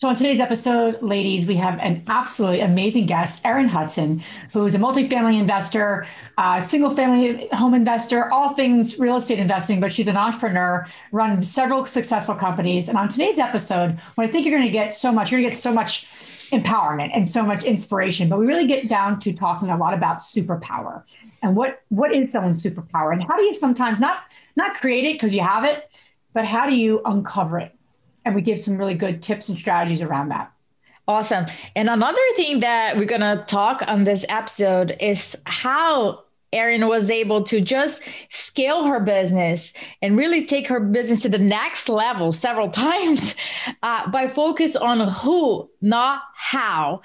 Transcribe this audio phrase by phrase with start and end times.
[0.00, 4.74] So, on today's episode, ladies, we have an absolutely amazing guest, Erin Hudson, who is
[4.74, 6.06] a multifamily investor,
[6.60, 11.84] single family home investor, all things real estate investing, but she's an entrepreneur, run several
[11.84, 12.88] successful companies.
[12.88, 15.50] And on today's episode, what I think you're going to get so much, you're going
[15.50, 16.08] to get so much
[16.50, 20.20] empowerment and so much inspiration, but we really get down to talking a lot about
[20.20, 21.02] superpower
[21.42, 24.20] and what what is someone's superpower and how do you sometimes not
[24.56, 25.90] not create it because you have it,
[26.32, 27.74] but how do you uncover it?
[28.30, 30.52] And we give some really good tips and strategies around that.
[31.08, 31.46] Awesome.
[31.74, 36.22] And another thing that we're going to talk on this episode is how
[36.52, 41.38] Erin was able to just scale her business and really take her business to the
[41.38, 43.34] next level several times
[43.82, 47.02] uh, by focus on who, not how.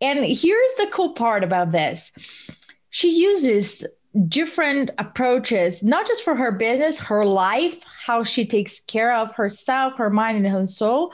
[0.00, 2.12] And here's the cool part about this
[2.90, 3.84] she uses
[4.28, 9.96] different approaches, not just for her business, her life, how she takes care of herself,
[9.98, 11.12] her mind, and her soul.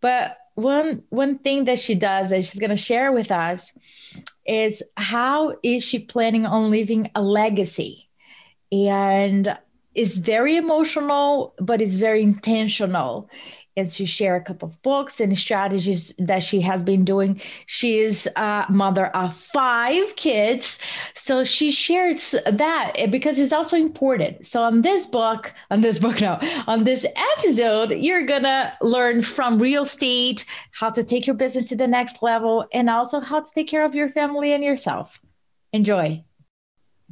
[0.00, 3.76] But one one thing that she does that she's going to share with us
[4.46, 8.08] is how is she planning on leaving a legacy,
[8.72, 9.56] and
[9.94, 13.28] it's very emotional, but it's very intentional
[13.76, 17.40] is to share a couple of books and strategies that she has been doing.
[17.66, 20.78] She is a mother of five kids.
[21.14, 24.46] So she shares that because it's also important.
[24.46, 29.58] So on this book, on this book now, on this episode, you're gonna learn from
[29.58, 33.50] real estate, how to take your business to the next level, and also how to
[33.54, 35.20] take care of your family and yourself.
[35.72, 36.24] Enjoy.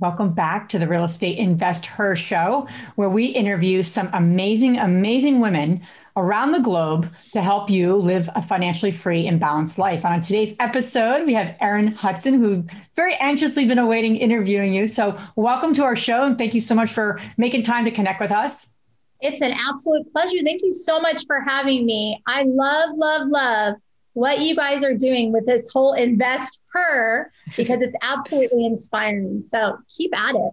[0.01, 5.39] Welcome back to the Real Estate Invest Her show, where we interview some amazing, amazing
[5.39, 5.83] women
[6.17, 10.05] around the globe to help you live a financially free and balanced life.
[10.05, 12.67] On today's episode, we have Erin Hudson, who
[12.97, 14.89] very anxiously been awaiting interviewing you.
[14.89, 18.21] So welcome to our show and thank you so much for making time to connect
[18.21, 18.75] with us.
[19.21, 20.39] It's an absolute pleasure.
[20.45, 22.21] Thank you so much for having me.
[22.27, 23.75] I love, love, love
[24.15, 29.43] what you guys are doing with this whole invest per because it's absolutely inspiring.
[29.43, 30.53] So keep at it.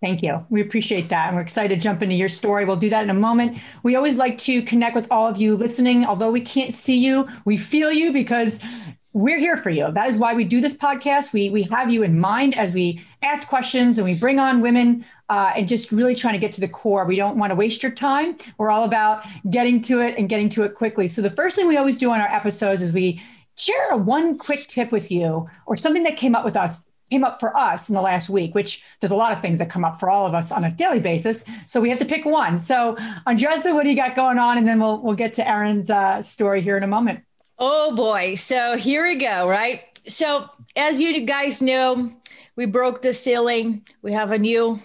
[0.00, 0.44] Thank you.
[0.50, 1.28] We appreciate that.
[1.28, 2.64] And we're excited to jump into your story.
[2.64, 3.58] We'll do that in a moment.
[3.84, 6.04] We always like to connect with all of you listening.
[6.04, 8.58] Although we can't see you, we feel you because
[9.14, 9.90] we're here for you.
[9.92, 11.32] That is why we do this podcast.
[11.32, 15.04] We, we have you in mind as we ask questions and we bring on women
[15.28, 17.04] uh, and just really trying to get to the core.
[17.04, 18.36] We don't want to waste your time.
[18.56, 21.08] We're all about getting to it and getting to it quickly.
[21.08, 23.22] So the first thing we always do on our episodes is we
[23.56, 27.38] share one quick tip with you or something that came up with us came up
[27.38, 30.00] for us in the last week, which there's a lot of things that come up
[30.00, 31.44] for all of us on a daily basis.
[31.66, 32.58] So we have to pick one.
[32.58, 32.96] So
[33.26, 34.56] Andresa, what do you got going on?
[34.56, 37.22] And then we'll we'll get to Erin's uh, story here in a moment.
[37.64, 38.34] Oh boy.
[38.34, 39.82] So here we go, right?
[40.08, 42.10] So as you guys know,
[42.56, 43.86] we broke the ceiling.
[44.02, 44.80] We have a new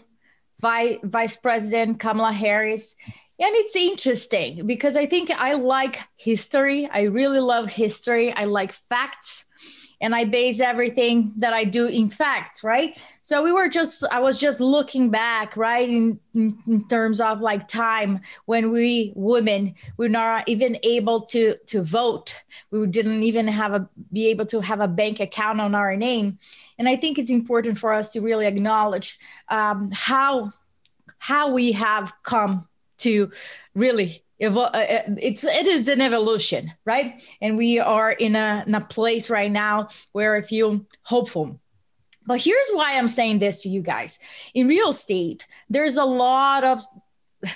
[0.62, 2.96] vice vice president, Kamala Harris.
[3.40, 6.88] And it's interesting because I think I like history.
[6.88, 8.32] I really love history.
[8.32, 9.46] I like facts
[10.00, 13.00] and I base everything that I do in fact, right?
[13.22, 17.68] So we were just, I was just looking back, right, in, in, terms of like
[17.68, 22.36] time when we women were not even able to to vote.
[22.72, 26.38] We didn't even have a be able to have a bank account on our name,
[26.78, 29.20] and I think it's important for us to really acknowledge
[29.50, 30.52] um, how
[31.18, 32.68] how we have come
[33.00, 33.32] to
[33.74, 37.22] really Uh, uh, it's it is an evolution right?
[37.42, 41.60] And we are in a, in a place right now where I feel hopeful.
[42.26, 44.20] But here's why i'm saying this to you guys.
[44.54, 46.84] In real estate there's a lot of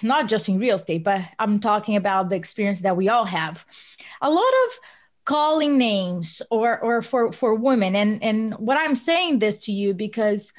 [0.02, 3.66] not just in real estate but i'm talking about the experience that we all have.
[4.22, 4.80] A lot of
[5.26, 7.96] calling names or or for for women.
[7.96, 10.54] And and what i'm saying this to you because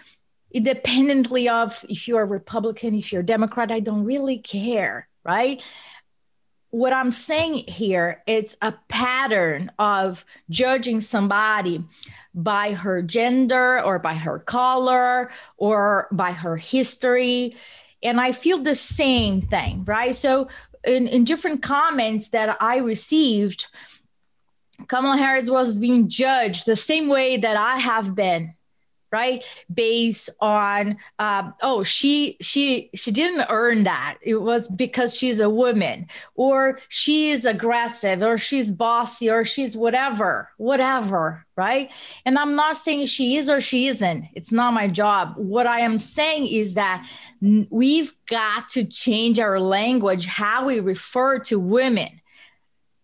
[0.53, 5.65] independently of if you're a republican if you're a democrat i don't really care right
[6.73, 11.85] what I'm saying here, it's a pattern of judging somebody
[12.35, 17.57] by her gender or by her color or by her history.
[18.03, 20.17] And I feel the same thing, right?
[20.17, 20.49] So,
[20.85, 23.67] in, in different comments that I received,
[24.89, 28.55] Kamala Harris was being judged the same way that I have been
[29.13, 34.19] right based on um, oh she she she didn't earn that.
[34.23, 39.77] It was because she's a woman or she is aggressive or she's bossy or she's
[39.77, 41.91] whatever whatever right?
[42.25, 44.25] And i'm not saying she is or she isn't.
[44.35, 45.35] It's not my job.
[45.37, 47.07] What i am saying is that
[47.71, 52.21] we've got to change our language how we refer to women.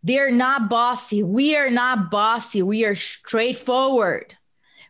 [0.02, 1.22] They're not bossy.
[1.22, 2.62] We are not bossy.
[2.62, 4.37] We are straightforward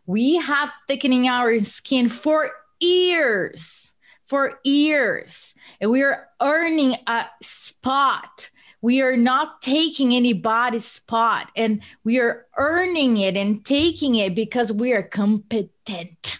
[0.08, 2.50] we have thickening our skin for
[2.80, 3.92] years,
[4.24, 8.48] for years, and we are earning a spot.
[8.80, 14.72] We are not taking anybody's spot, and we are earning it and taking it because
[14.72, 16.38] we are competent.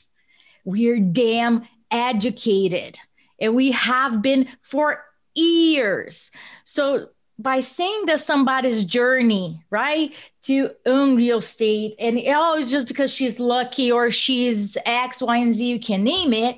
[0.64, 2.98] We are damn educated,
[3.38, 5.04] and we have been for
[5.34, 6.30] years.
[6.64, 13.12] So by saying that somebody's journey, right, to own real estate, and oh, just because
[13.12, 16.56] she's lucky or she's X, Y, and Z, you can name it.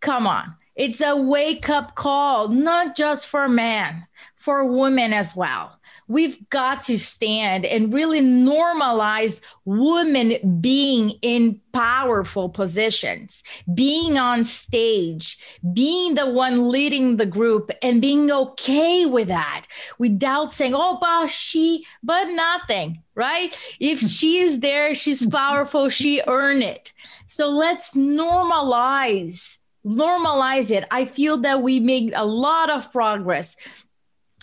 [0.00, 0.54] Come on.
[0.74, 4.06] It's a wake up call, not just for men,
[4.36, 5.79] for women as well
[6.10, 15.38] we've got to stand and really normalize women being in powerful positions, being on stage,
[15.72, 19.66] being the one leading the group, and being okay with that
[19.98, 23.56] without saying, oh, but she, but nothing, right?
[23.78, 24.06] If hmm.
[24.08, 26.92] she is there, she's powerful, she earned it.
[27.28, 30.84] So let's normalize normalize it.
[30.90, 33.56] I feel that we made a lot of progress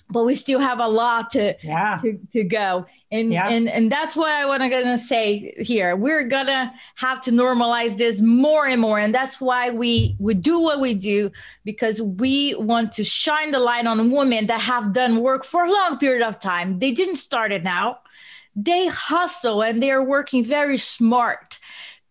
[0.09, 1.95] but we still have a lot to yeah.
[2.01, 2.85] to, to go.
[3.09, 3.47] And yeah.
[3.47, 5.95] and and that's what i want to gonna say here.
[5.95, 8.99] We're gonna have to normalize this more and more.
[8.99, 11.31] And that's why we we do what we do
[11.63, 15.71] because we want to shine the light on women that have done work for a
[15.71, 16.79] long period of time.
[16.79, 17.99] They didn't start it now
[18.57, 21.56] they hustle and they're working very smart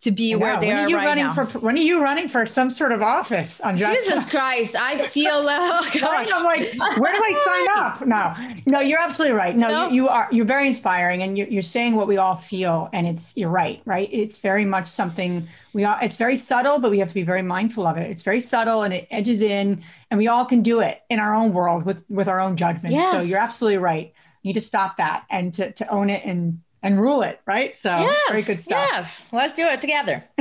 [0.06, 1.32] to be where they when are, are you right running now.
[1.32, 5.32] For, when are you running for some sort of office on Jesus Christ, I feel
[5.48, 6.28] oh gosh.
[6.32, 8.06] I'm like, where do I sign up?
[8.06, 9.56] No, no, you're absolutely right.
[9.56, 9.92] No, nope.
[9.92, 10.28] you, you, are.
[10.30, 13.82] You're very inspiring, and you're, you're saying what we all feel, and it's you're right.
[13.84, 14.08] Right?
[14.12, 15.98] It's very much something we all.
[16.00, 18.08] It's very subtle, but we have to be very mindful of it.
[18.08, 19.82] It's very subtle, and it edges in,
[20.12, 22.94] and we all can do it in our own world with with our own judgment.
[22.94, 23.10] Yes.
[23.10, 24.12] So you're absolutely right.
[24.42, 27.76] You need to stop that and to to own it and and rule it, right?
[27.76, 28.88] So yes, very good stuff.
[28.92, 30.24] Yes, let's do it together.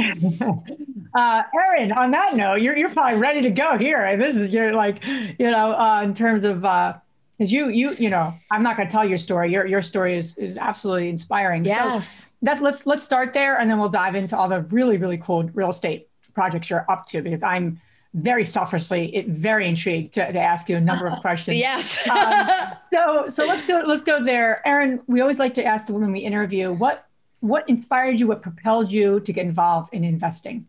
[1.16, 4.16] uh, Erin, on that note, you're you're probably ready to go here.
[4.18, 6.94] This is you're like, you know, uh, in terms of uh,
[7.38, 9.52] because you you you know, I'm not going to tell your story.
[9.52, 11.66] Your your story is is absolutely inspiring.
[11.66, 12.26] Yes.
[12.26, 15.18] So that's let's let's start there, and then we'll dive into all the really really
[15.18, 17.80] cool real estate projects you're up to because I'm
[18.16, 21.58] very selfishly it, very intrigued to, to, ask you a number of questions.
[21.58, 22.08] yes.
[22.10, 22.48] um,
[22.92, 25.02] so so let's go let's go there, Erin.
[25.08, 27.08] We always like to ask the women we interview what
[27.42, 30.68] what inspired you, what propelled you to get involved in investing.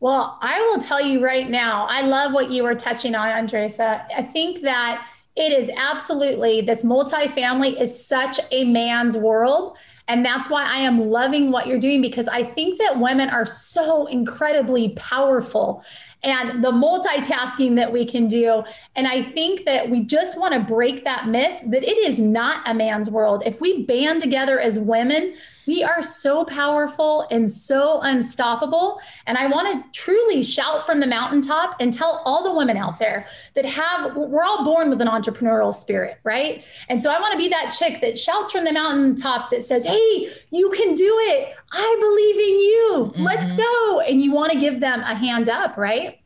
[0.00, 4.04] Well, I will tell you right now, I love what you were touching on, Andresa.
[4.16, 9.76] I think that it is absolutely this multifamily is such a man's world.
[10.08, 13.44] And that's why I am loving what you're doing because I think that women are
[13.44, 15.84] so incredibly powerful
[16.22, 18.64] and the multitasking that we can do.
[18.96, 22.68] And I think that we just want to break that myth that it is not
[22.68, 23.42] a man's world.
[23.46, 25.34] If we band together as women,
[25.68, 29.02] we are so powerful and so unstoppable.
[29.26, 32.98] And I want to truly shout from the mountaintop and tell all the women out
[32.98, 36.64] there that have, we're all born with an entrepreneurial spirit, right?
[36.88, 39.84] And so I want to be that chick that shouts from the mountaintop that says,
[39.84, 41.54] Hey, you can do it.
[41.70, 43.12] I believe in you.
[43.12, 43.22] Mm-hmm.
[43.24, 44.00] Let's go.
[44.00, 46.18] And you want to give them a hand up, right?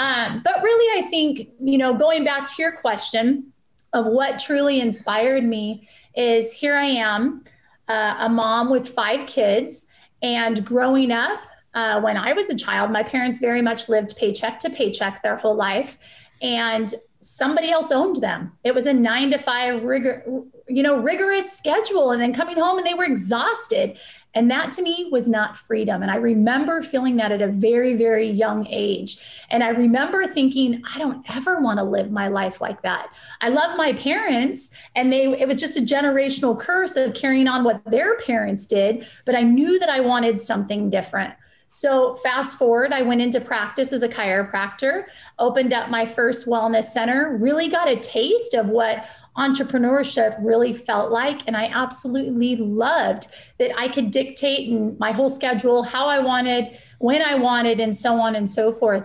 [0.00, 3.52] Um, but really, I think, you know, going back to your question
[3.92, 7.44] of what truly inspired me is here I am
[7.90, 9.86] uh, a mom with five kids.
[10.22, 11.40] And growing up,
[11.74, 15.36] uh, when I was a child, my parents very much lived paycheck to paycheck their
[15.36, 15.98] whole life.
[16.40, 18.52] And somebody else owned them.
[18.64, 20.24] It was a nine to five rigor,
[20.68, 22.12] you know, rigorous schedule.
[22.12, 23.98] And then coming home and they were exhausted.
[24.34, 26.02] And that to me was not freedom.
[26.02, 29.18] And I remember feeling that at a very, very young age.
[29.50, 33.12] And I remember thinking, I don't ever want to live my life like that.
[33.40, 37.64] I love my parents, and they it was just a generational curse of carrying on
[37.64, 41.34] what their parents did, but I knew that I wanted something different.
[41.72, 45.04] So, fast forward, I went into practice as a chiropractor,
[45.38, 51.10] opened up my first wellness center, really got a taste of what entrepreneurship really felt
[51.10, 51.42] like.
[51.46, 53.26] And I absolutely loved
[53.58, 57.96] that I could dictate and my whole schedule, how I wanted, when I wanted, and
[57.96, 59.04] so on and so forth.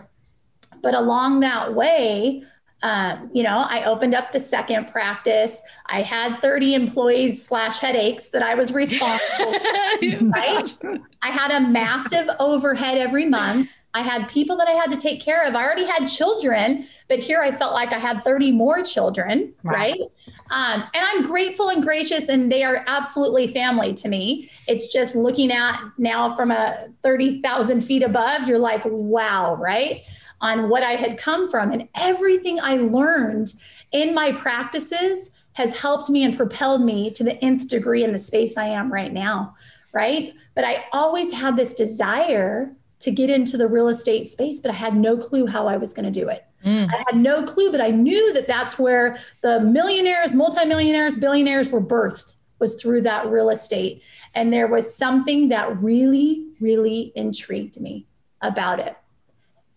[0.81, 2.43] But along that way,
[2.83, 5.63] Um, you know, I opened up the second practice.
[5.87, 9.53] I had 30 employees slash headaches that I was responsible
[9.99, 10.77] for, right?
[11.23, 13.69] I had a massive overhead every month.
[13.95, 15.55] I had people that I had to take care of.
[15.55, 19.71] I already had children, but here I felt like I had 30 more children, wow.
[19.71, 19.99] right?
[20.51, 24.51] Um, and I'm grateful and gracious, and they are absolutely family to me.
[24.67, 30.01] It's just looking at now from a 30,000 feet above, you're like, wow, right?
[30.41, 31.71] On what I had come from.
[31.71, 33.53] And everything I learned
[33.93, 38.19] in my practices has helped me and propelled me to the nth degree in the
[38.19, 39.55] space I am right now,
[39.93, 40.33] right?
[40.53, 44.75] But I always had this desire to get into the real estate space, but I
[44.75, 46.45] had no clue how I was going to do it.
[46.65, 46.89] Mm.
[46.91, 51.81] I had no clue, but I knew that that's where the millionaires, multimillionaires, billionaires were
[51.81, 54.01] birthed was through that real estate.
[54.33, 58.07] And there was something that really, really intrigued me
[58.41, 58.95] about it.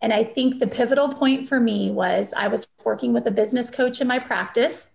[0.01, 3.69] And I think the pivotal point for me was I was working with a business
[3.69, 4.93] coach in my practice.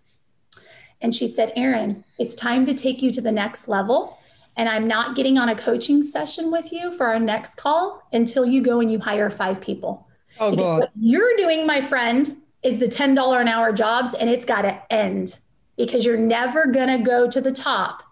[1.01, 4.17] And she said, Erin, it's time to take you to the next level
[4.55, 8.45] and I'm not getting on a coaching session with you for our next call until
[8.45, 10.07] you go and you hire five people.
[10.39, 10.79] Oh, God.
[10.81, 14.81] What you're doing, my friend, is the $10 an hour jobs, and it's got to
[14.93, 15.37] end
[15.77, 18.03] because you're never going to go to the top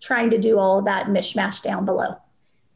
[0.00, 2.16] trying to do all of that mishmash down below.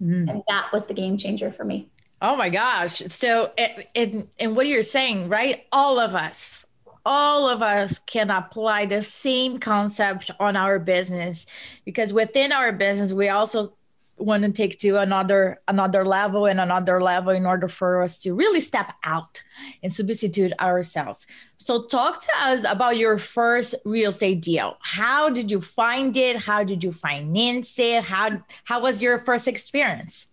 [0.02, 0.28] Mm-hmm.
[0.28, 1.88] And that was the game changer for me.
[2.20, 2.98] Oh my gosh.
[3.08, 3.52] So,
[3.94, 5.66] and, and what are you're saying, right?
[5.72, 6.65] All of us,
[7.06, 11.46] all of us can apply the same concept on our business
[11.84, 13.72] because within our business we also
[14.18, 18.34] want to take to another another level and another level in order for us to
[18.34, 19.40] really step out
[19.84, 21.28] and substitute ourselves.
[21.58, 24.76] So talk to us about your first real estate deal.
[24.80, 26.36] How did you find it?
[26.36, 28.02] How did you finance it?
[28.02, 30.26] How how was your first experience?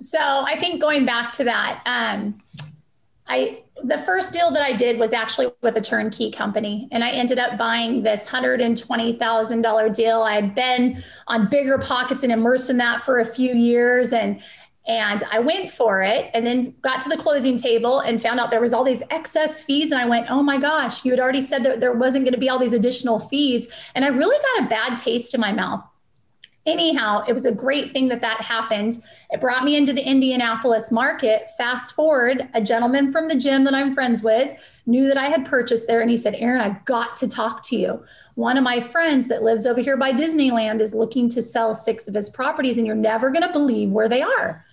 [0.00, 2.40] So i think going back to that um,
[3.32, 7.10] I the first deal that I did was actually with a turnkey company, and I
[7.10, 10.22] ended up buying this hundred and twenty thousand dollar deal.
[10.22, 14.42] I had been on BiggerPockets and immersed in that for a few years, and
[14.86, 18.50] and I went for it, and then got to the closing table and found out
[18.50, 21.42] there was all these excess fees, and I went, oh my gosh, you had already
[21.42, 24.66] said that there wasn't going to be all these additional fees, and I really got
[24.66, 25.82] a bad taste in my mouth
[26.66, 29.02] anyhow, it was a great thing that that happened.
[29.30, 31.50] It brought me into the Indianapolis market.
[31.56, 35.44] Fast forward, a gentleman from the gym that I'm friends with knew that I had
[35.44, 38.04] purchased there and he said, Erin, I've got to talk to you.
[38.34, 42.08] One of my friends that lives over here by Disneyland is looking to sell six
[42.08, 44.64] of his properties, and you're never going to believe where they are.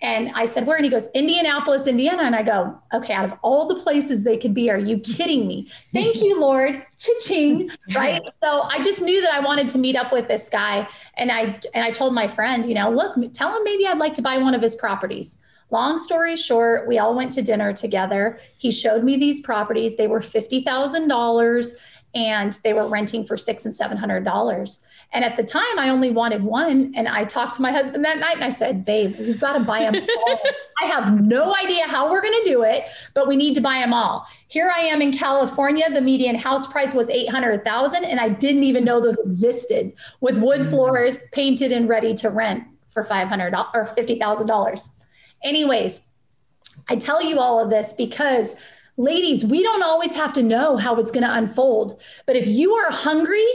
[0.00, 0.76] And I said, Where?
[0.76, 2.22] And he goes, Indianapolis, Indiana.
[2.22, 5.46] And I go, Okay, out of all the places they could be, are you kidding
[5.46, 5.68] me?
[5.92, 6.84] Thank you, Lord.
[6.98, 7.70] Cha-ching.
[7.94, 8.22] Right.
[8.42, 10.88] So I just knew that I wanted to meet up with this guy.
[11.14, 14.14] And I and I told my friend, you know, look, tell him maybe I'd like
[14.14, 15.38] to buy one of his properties.
[15.70, 18.38] Long story short, we all went to dinner together.
[18.56, 19.96] He showed me these properties.
[19.96, 21.76] They were $50,000
[22.14, 24.84] and they were renting for six and seven hundred dollars.
[25.12, 26.92] And at the time, I only wanted one.
[26.94, 29.60] And I talked to my husband that night and I said, Babe, we've got to
[29.60, 29.94] buy them
[30.26, 30.40] all.
[30.82, 32.84] I have no idea how we're going to do it,
[33.14, 34.26] but we need to buy them all.
[34.48, 35.90] Here I am in California.
[35.90, 40.60] The median house price was 800,000 and I didn't even know those existed with wood
[40.60, 40.70] mm.
[40.70, 44.94] floors painted and ready to rent for 500 or $50,000.
[45.42, 46.06] Anyways,
[46.88, 48.56] I tell you all of this because
[48.98, 52.00] ladies, we don't always have to know how it's going to unfold.
[52.26, 53.46] But if you are hungry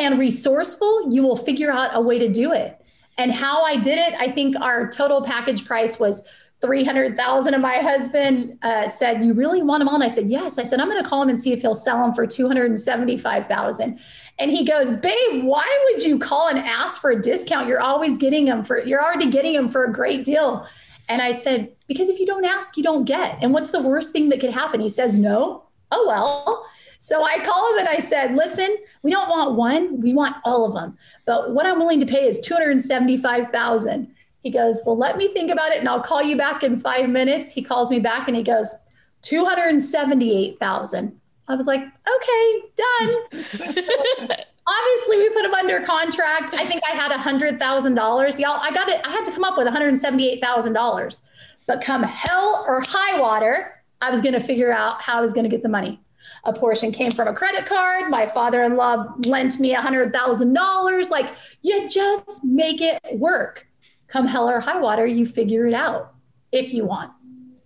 [0.00, 2.80] and resourceful, you will figure out a way to do it.
[3.18, 6.22] And how I did it, I think our total package price was
[6.62, 10.58] 300,000 and my husband uh, said, "You really want them all?" And I said, "Yes."
[10.58, 13.98] I said, "I'm going to call him and see if he'll sell them for 275,000."
[14.38, 17.66] And he goes, "Babe, why would you call and ask for a discount?
[17.66, 20.66] You're always getting them for you're already getting them for a great deal."
[21.08, 23.38] And I said, "Because if you don't ask, you don't get.
[23.40, 26.66] And what's the worst thing that could happen?" He says, "No." Oh well.
[27.02, 30.66] So I call him and I said, listen, we don't want one, we want all
[30.66, 30.98] of them.
[31.24, 34.14] But what I'm willing to pay is 275,000.
[34.42, 37.08] He goes, well, let me think about it and I'll call you back in five
[37.08, 37.52] minutes.
[37.52, 38.74] He calls me back and he goes,
[39.22, 41.18] 278,000.
[41.48, 43.14] I was like, okay, done.
[44.68, 46.52] Obviously, we put him under contract.
[46.52, 48.38] I think I had a hundred thousand dollars.
[48.38, 49.00] Y'all, I got it.
[49.06, 51.22] I had to come up with $178,000.
[51.66, 55.32] But come hell or high water, I was going to figure out how I was
[55.32, 55.98] going to get the money.
[56.44, 58.10] A portion came from a credit card.
[58.10, 61.10] My father in law lent me a $100,000.
[61.10, 61.30] Like,
[61.62, 63.66] you just make it work.
[64.08, 66.14] Come hell or high water, you figure it out
[66.50, 67.12] if you want.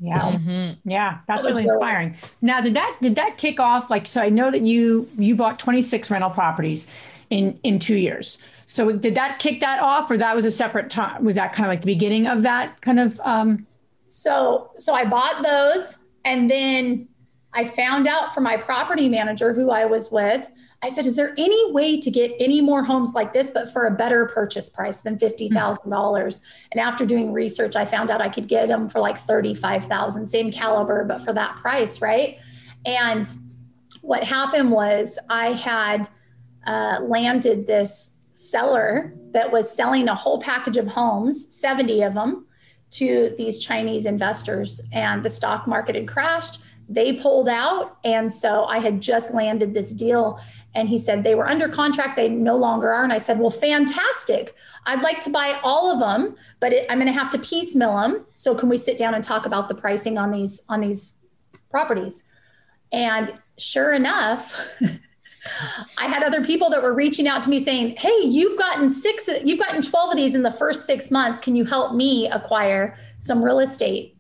[0.01, 0.21] Yeah.
[0.21, 0.91] So, mm-hmm.
[0.91, 1.19] Yeah.
[1.29, 2.09] That's that really inspiring.
[2.11, 3.91] Really- now, did that, did that kick off?
[3.91, 6.91] Like, so I know that you, you bought 26 rental properties
[7.31, 8.39] in, in two years.
[8.67, 11.25] So did that kick that off or that was a separate time?
[11.25, 13.67] Was that kind of like the beginning of that kind of, um,
[14.07, 17.09] so, so I bought those and then
[17.55, 20.51] I found out from my property manager who I was with.
[20.83, 23.87] I said, Is there any way to get any more homes like this, but for
[23.87, 26.41] a better purchase price than $50,000?
[26.73, 30.51] And after doing research, I found out I could get them for like 35,000, same
[30.51, 32.39] caliber, but for that price, right?
[32.85, 33.27] And
[34.03, 36.09] what happened was I had
[36.67, 42.47] uh, landed this seller that was selling a whole package of homes, 70 of them,
[42.91, 44.83] to these Chinese investors.
[44.93, 46.61] And the stock market had crashed.
[46.89, 47.99] They pulled out.
[48.05, 50.41] And so I had just landed this deal.
[50.75, 52.17] And he said they were under contract.
[52.17, 53.05] They no longer are.
[53.05, 54.55] And I said, well, fantastic.
[54.87, 57.97] I'd like to buy all of them, but it, I'm going to have to piecemeal
[57.97, 58.27] them.
[58.33, 61.15] So can we sit down and talk about the pricing on these on these
[61.71, 62.25] properties?
[62.93, 64.71] And sure enough,
[65.99, 69.29] I had other people that were reaching out to me saying, "Hey, you've gotten six,
[69.43, 71.41] you've gotten 12 of these in the first 6 months.
[71.41, 74.14] Can you help me acquire some real estate?"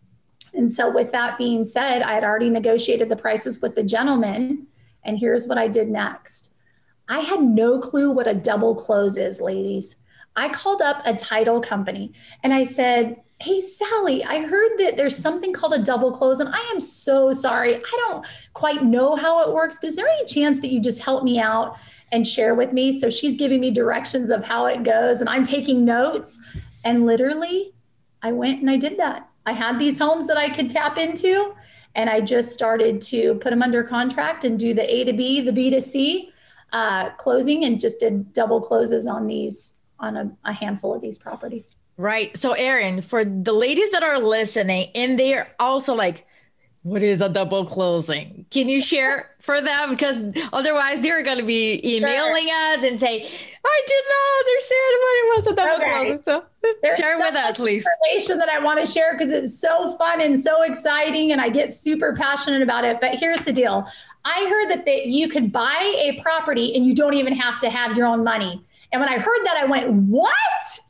[0.55, 4.67] And so with that being said, I had already negotiated the prices with the gentleman,
[5.05, 6.55] and here's what I did next.
[7.09, 9.97] I had no clue what a double close is, ladies.
[10.37, 15.17] I called up a title company and I said, Hey, Sally, I heard that there's
[15.17, 17.75] something called a double close, and I am so sorry.
[17.75, 21.03] I don't quite know how it works, but is there any chance that you just
[21.03, 21.77] help me out
[22.13, 22.93] and share with me?
[22.93, 26.41] So she's giving me directions of how it goes, and I'm taking notes.
[26.85, 27.75] And literally,
[28.23, 29.29] I went and I did that.
[29.47, 31.55] I had these homes that I could tap into,
[31.95, 35.41] and I just started to put them under contract and do the A to B,
[35.41, 36.33] the B to C
[36.73, 41.19] uh, closing, and just did double closes on these on a, a handful of these
[41.19, 41.77] properties.
[41.97, 42.37] Right.
[42.37, 46.27] So, Erin, for the ladies that are listening and they're also like,
[46.85, 48.45] what is a double closing?
[48.51, 49.91] Can you share for them?
[49.91, 50.19] Because
[50.53, 52.77] otherwise, they're going to be emailing sure.
[52.77, 53.27] us and say,
[53.65, 56.05] I did not understand what it was a double okay.
[56.05, 56.23] closing.
[56.27, 56.45] So,
[56.83, 57.87] There's share so with us, please.
[58.03, 61.49] Information that I want to share because it's so fun and so exciting, and I
[61.49, 63.01] get super passionate about it.
[63.01, 63.89] But here's the deal
[64.27, 67.71] I heard that, that you could buy a property and you don't even have to
[67.71, 68.63] have your own money.
[68.93, 70.35] And when I heard that, I went, What?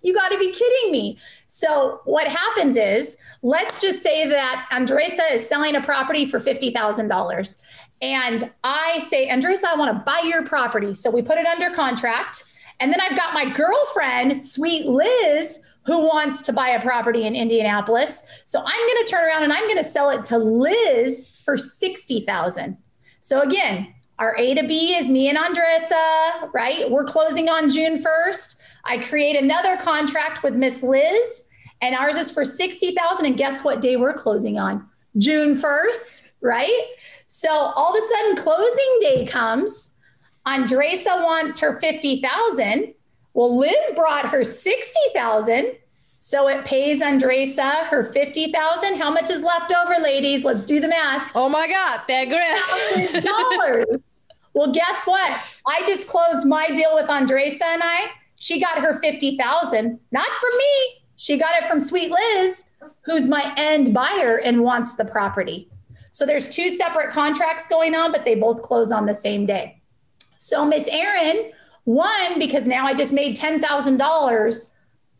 [0.02, 1.18] You got to be kidding me.
[1.56, 7.60] So, what happens is, let's just say that Andresa is selling a property for $50,000.
[8.02, 10.94] And I say, Andresa, I want to buy your property.
[10.94, 12.42] So, we put it under contract.
[12.80, 17.36] And then I've got my girlfriend, sweet Liz, who wants to buy a property in
[17.36, 18.24] Indianapolis.
[18.46, 21.56] So, I'm going to turn around and I'm going to sell it to Liz for
[21.56, 22.76] 60,000.
[23.20, 26.90] So, again, our A to B is me and Andresa, right?
[26.90, 28.58] We're closing on June 1st.
[28.84, 31.44] I create another contract with Miss Liz,
[31.80, 33.26] and ours is for 60,000.
[33.26, 34.88] And guess what day we're closing on?
[35.18, 36.86] June 1st, right?
[37.26, 39.90] So all of a sudden, closing day comes.
[40.46, 42.94] Andresa wants her 50,000.
[43.32, 45.72] Well, Liz brought her 60,000.
[46.18, 48.96] So it pays Andresa her 50,000.
[48.96, 50.44] How much is left over, ladies?
[50.44, 51.30] Let's do the math.
[51.34, 53.86] Oh my God, that dollars.
[54.54, 55.38] well, guess what?
[55.66, 58.10] I just closed my deal with Andresa and I.
[58.44, 61.02] She got her 50,000, not from me.
[61.16, 62.64] She got it from Sweet Liz,
[63.06, 65.70] who's my end buyer and wants the property.
[66.12, 69.80] So there's two separate contracts going on, but they both close on the same day.
[70.36, 71.52] So Miss Erin
[71.86, 74.72] won because now I just made $10,000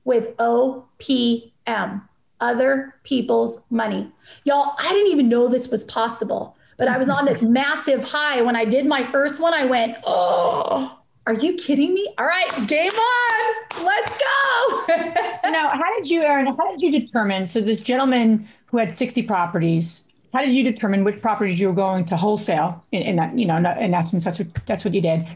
[0.05, 2.03] with OPM,
[2.43, 4.13] other people's money.
[4.45, 8.43] Y'all, I didn't even know this was possible, but I was on this massive high.
[8.43, 12.13] When I did my first one, I went, oh, are you kidding me?
[12.19, 13.85] All right, game on.
[13.85, 14.85] Let's go.
[15.51, 17.47] now, how did you, Erin, how did you determine?
[17.47, 21.75] So, this gentleman who had 60 properties, how did you determine which properties you were
[21.75, 25.01] going to wholesale in, in that, you know, in essence, that's what, that's what you
[25.01, 25.27] did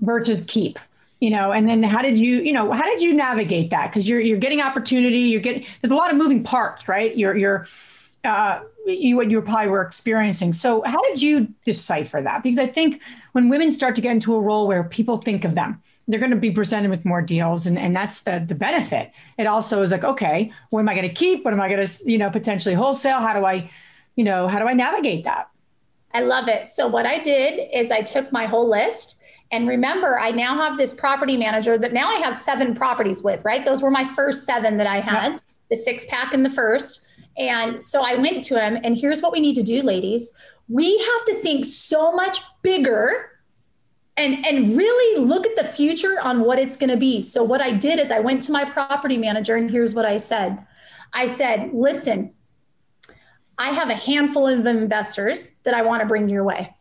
[0.00, 0.78] versus keep?
[1.20, 4.08] you know and then how did you you know how did you navigate that because
[4.08, 7.66] you're you're getting opportunity you're getting there's a lot of moving parts right you're you're
[8.24, 10.52] uh, you what you probably were experiencing.
[10.52, 12.42] So how did you decipher that?
[12.42, 15.54] Because i think when women start to get into a role where people think of
[15.54, 19.12] them they're going to be presented with more deals and, and that's the the benefit.
[19.38, 21.44] It also is like okay what am i going to keep?
[21.44, 23.20] What am i going to you know potentially wholesale?
[23.20, 23.70] How do i
[24.16, 25.48] you know how do i navigate that?
[26.12, 26.68] I love it.
[26.68, 29.20] So what i did is i took my whole list
[29.54, 33.44] and remember, I now have this property manager that now I have seven properties with,
[33.44, 33.64] right?
[33.64, 37.03] Those were my first seven that I had, the six pack in the first.
[37.36, 40.32] And so I went to him, and here's what we need to do, ladies.
[40.68, 43.30] We have to think so much bigger
[44.16, 47.20] and and really look at the future on what it's going to be.
[47.20, 50.18] So what I did is I went to my property manager and here's what I
[50.18, 50.64] said.
[51.12, 52.32] I said, "Listen,
[53.58, 56.74] I have a handful of investors that I want to bring your way.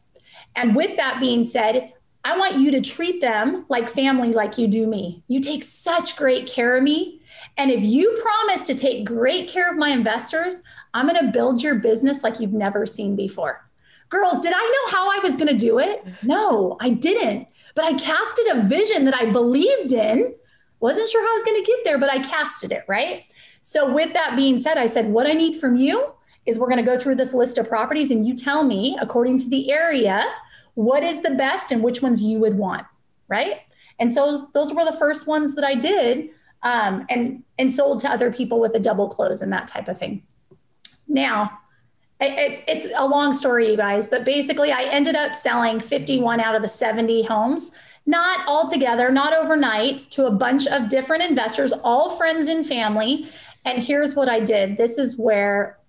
[0.55, 4.67] And with that being said, I want you to treat them like family, like you
[4.67, 5.23] do me.
[5.27, 7.21] You take such great care of me.
[7.57, 10.63] And if you promise to take great care of my investors,
[10.93, 13.69] I'm going to build your business like you've never seen before.
[14.09, 16.05] Girls, did I know how I was going to do it?
[16.23, 17.47] No, I didn't.
[17.75, 20.35] But I casted a vision that I believed in.
[20.79, 23.23] Wasn't sure how I was going to get there, but I casted it, right?
[23.61, 26.11] So, with that being said, I said, What I need from you
[26.45, 29.37] is we're going to go through this list of properties and you tell me, according
[29.39, 30.23] to the area,
[30.75, 32.85] what is the best and which ones you would want,
[33.27, 33.61] right?
[33.99, 36.29] And so those, were the first ones that I did
[36.63, 39.97] um, and, and sold to other people with a double close and that type of
[39.97, 40.23] thing.
[41.07, 41.59] Now,
[42.19, 46.55] it's it's a long story, you guys, but basically, I ended up selling 51 out
[46.55, 47.71] of the 70 homes,
[48.05, 53.27] not all together, not overnight, to a bunch of different investors, all friends and family.
[53.65, 54.77] And here's what I did.
[54.77, 55.79] This is where,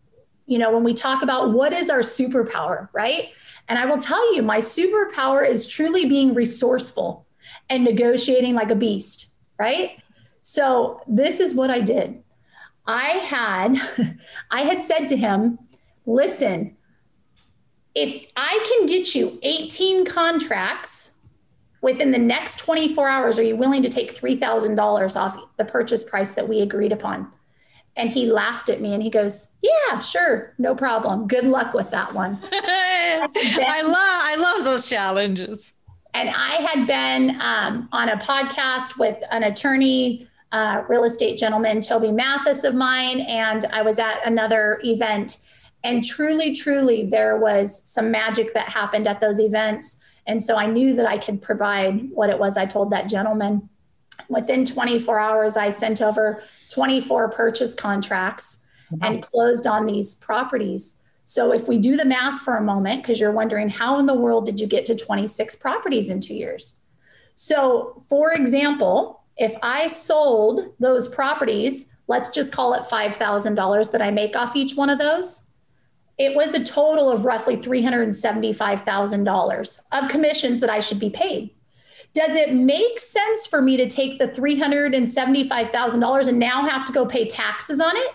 [0.47, 3.29] you know, when we talk about what is our superpower, right?
[3.69, 7.27] And I will tell you, my superpower is truly being resourceful
[7.69, 10.03] and negotiating like a beast, right?
[10.47, 12.23] So this is what I did.
[12.87, 13.79] I had
[14.51, 15.59] I had said to him,
[16.05, 16.77] listen,
[17.95, 21.13] if I can get you 18 contracts
[21.81, 26.33] within the next 24 hours, are you willing to take $3,000 off the purchase price
[26.33, 27.33] that we agreed upon?
[27.97, 31.27] And he laughed at me and he goes, "Yeah, sure, no problem.
[31.27, 35.73] Good luck with that one." I love I love those challenges.
[36.13, 41.81] And I had been um, on a podcast with an attorney, uh, real estate gentleman,
[41.81, 45.39] Toby Mathis of mine, and I was at another event
[45.85, 49.99] and truly, truly, there was some magic that happened at those events.
[50.27, 53.69] And so I knew that I could provide what it was I told that gentleman.
[54.31, 58.61] Within 24 hours, I sent over 24 purchase contracts
[59.03, 60.97] and closed on these properties.
[61.27, 64.15] So if we do the math for a moment, because you're wondering how in the
[64.15, 66.81] world did you get to 26 properties in two years?
[67.35, 74.11] So, for example, if I sold those properties, let's just call it $5,000 that I
[74.11, 75.51] make off each one of those
[76.17, 81.51] it was a total of roughly $375,000 of commissions that I should be paid.
[82.13, 87.05] Does it make sense for me to take the $375,000 and now have to go
[87.07, 88.13] pay taxes on it?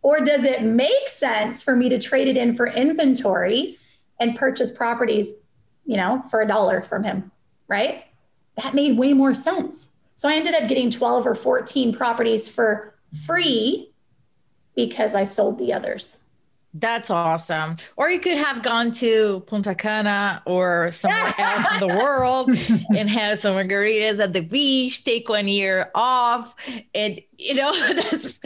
[0.00, 3.76] Or does it make sense for me to trade it in for inventory
[4.18, 5.34] and purchase properties,
[5.84, 7.30] you know, for a dollar from him,
[7.68, 8.04] right?
[8.56, 9.90] That made way more sense.
[10.14, 12.94] So I ended up getting 12 or 14 properties for
[13.26, 13.90] free
[14.74, 16.18] because I sold the others.
[16.76, 17.76] That's awesome.
[17.96, 22.48] Or you could have gone to Punta Cana or somewhere else in the world
[22.96, 26.52] and have some margaritas at the beach, take one year off.
[26.92, 28.40] And, you know, that's,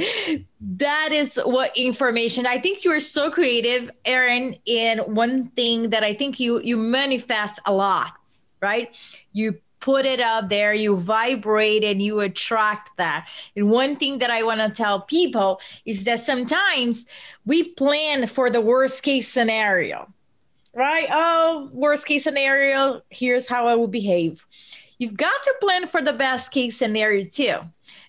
[0.61, 2.45] that is what information.
[2.45, 6.77] I think you are so creative, Erin, in one thing that I think you, you
[6.77, 8.13] manifest a lot,
[8.61, 8.95] right?
[9.33, 13.29] You put it out there, you vibrate and you attract that.
[13.57, 17.07] And one thing that I want to tell people is that sometimes
[17.47, 20.13] we plan for the worst case scenario,
[20.75, 21.09] right?
[21.11, 24.45] Oh, worst case scenario, here's how I will behave.
[24.99, 27.59] You've got to plan for the best case scenario too.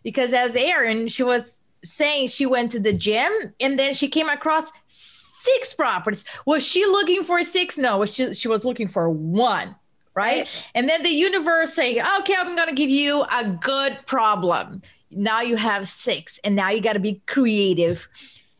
[0.03, 4.27] Because as Erin, she was saying she went to the gym and then she came
[4.27, 6.25] across six properties.
[6.45, 7.77] Was she looking for six?
[7.77, 9.75] No, she, she was looking for one
[10.15, 10.47] right?
[10.75, 14.81] And then the universe saying, okay, I'm going to give you a good problem.
[15.11, 18.07] Now you have six, and now you got to be creative.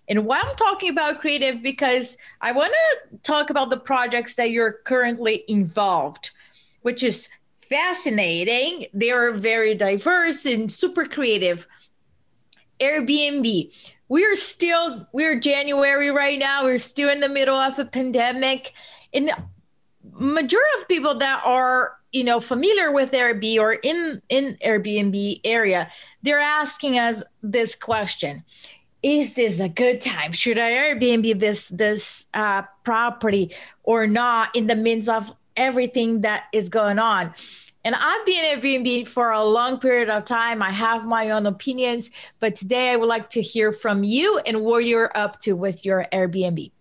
[0.07, 4.49] And why I'm talking about creative, because I want to talk about the projects that
[4.49, 6.31] you're currently involved,
[6.81, 8.87] which is fascinating.
[8.93, 11.67] They are very diverse and super creative.
[12.79, 13.95] Airbnb.
[14.07, 16.63] We're still, we're January right now.
[16.63, 18.73] We're still in the middle of a pandemic.
[19.13, 19.29] And
[20.03, 25.89] majority of people that are you know familiar with Airbnb or in in Airbnb area,
[26.23, 28.43] they're asking us this question:
[29.03, 30.31] Is this a good time?
[30.31, 33.51] Should I Airbnb this this uh, property
[33.83, 34.55] or not?
[34.55, 37.33] In the midst of everything that is going on.
[37.85, 40.61] And I've been Airbnb for a long period of time.
[40.61, 44.61] I have my own opinions, but today I would like to hear from you and
[44.61, 46.71] what you're up to with your Airbnb.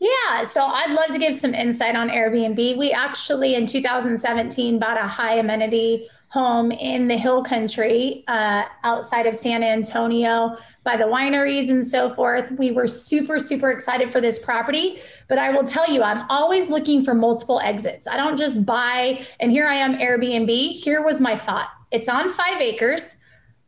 [0.00, 2.76] Yeah, so I'd love to give some insight on Airbnb.
[2.76, 9.26] We actually in 2017 bought a high amenity home in the hill country uh, outside
[9.26, 12.50] of San Antonio by the wineries and so forth.
[12.52, 15.00] We were super, super excited for this property.
[15.26, 18.06] But I will tell you, I'm always looking for multiple exits.
[18.06, 20.70] I don't just buy, and here I am, Airbnb.
[20.70, 23.16] Here was my thought it's on five acres.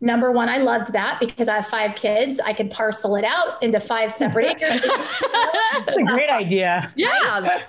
[0.00, 2.40] Number one, I loved that because I have five kids.
[2.40, 4.80] I could parcel it out into five separate acres.
[4.80, 6.92] That's a great idea.
[6.96, 7.60] Yeah.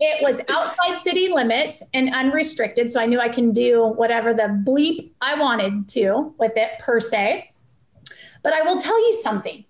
[0.00, 2.90] It was outside city limits and unrestricted.
[2.90, 7.00] So I knew I can do whatever the bleep I wanted to with it per
[7.00, 7.50] se.
[8.42, 9.64] But I will tell you something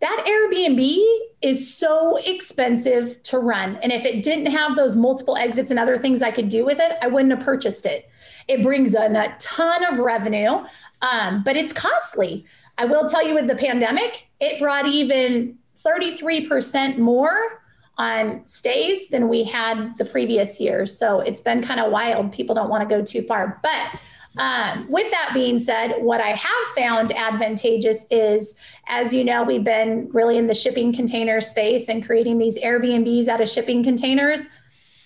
[0.00, 3.76] that Airbnb is so expensive to run.
[3.76, 6.78] And if it didn't have those multiple exits and other things I could do with
[6.78, 8.08] it, I wouldn't have purchased it.
[8.46, 10.64] It brings in a ton of revenue,
[11.02, 12.44] um, but it's costly.
[12.76, 17.62] I will tell you with the pandemic, it brought even 33% more
[17.96, 20.86] on stays than we had the previous year.
[20.86, 22.32] So it's been kind of wild.
[22.32, 23.60] People don't want to go too far.
[23.62, 24.00] But
[24.36, 28.54] um, with that being said, what I have found advantageous is,
[28.86, 33.26] as you know, we've been really in the shipping container space and creating these Airbnbs
[33.26, 34.46] out of shipping containers.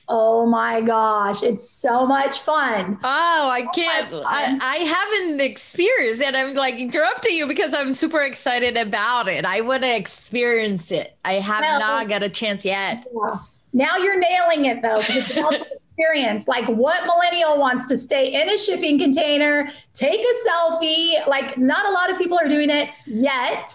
[0.08, 2.98] Oh my gosh, it's so much fun.
[3.02, 4.12] Oh, I can't.
[4.12, 6.34] I, I haven't experienced it.
[6.34, 9.44] I'm like interrupting you because I'm super excited about it.
[9.44, 11.16] I want to experience it.
[11.24, 13.06] I have not got a chance yet.
[13.12, 13.38] Yeah.
[13.72, 15.54] Now you're nailing it though, because it's about
[15.92, 16.48] experience.
[16.48, 21.26] Like, what millennial wants to stay in a shipping container, take a selfie?
[21.26, 23.74] Like, not a lot of people are doing it yet.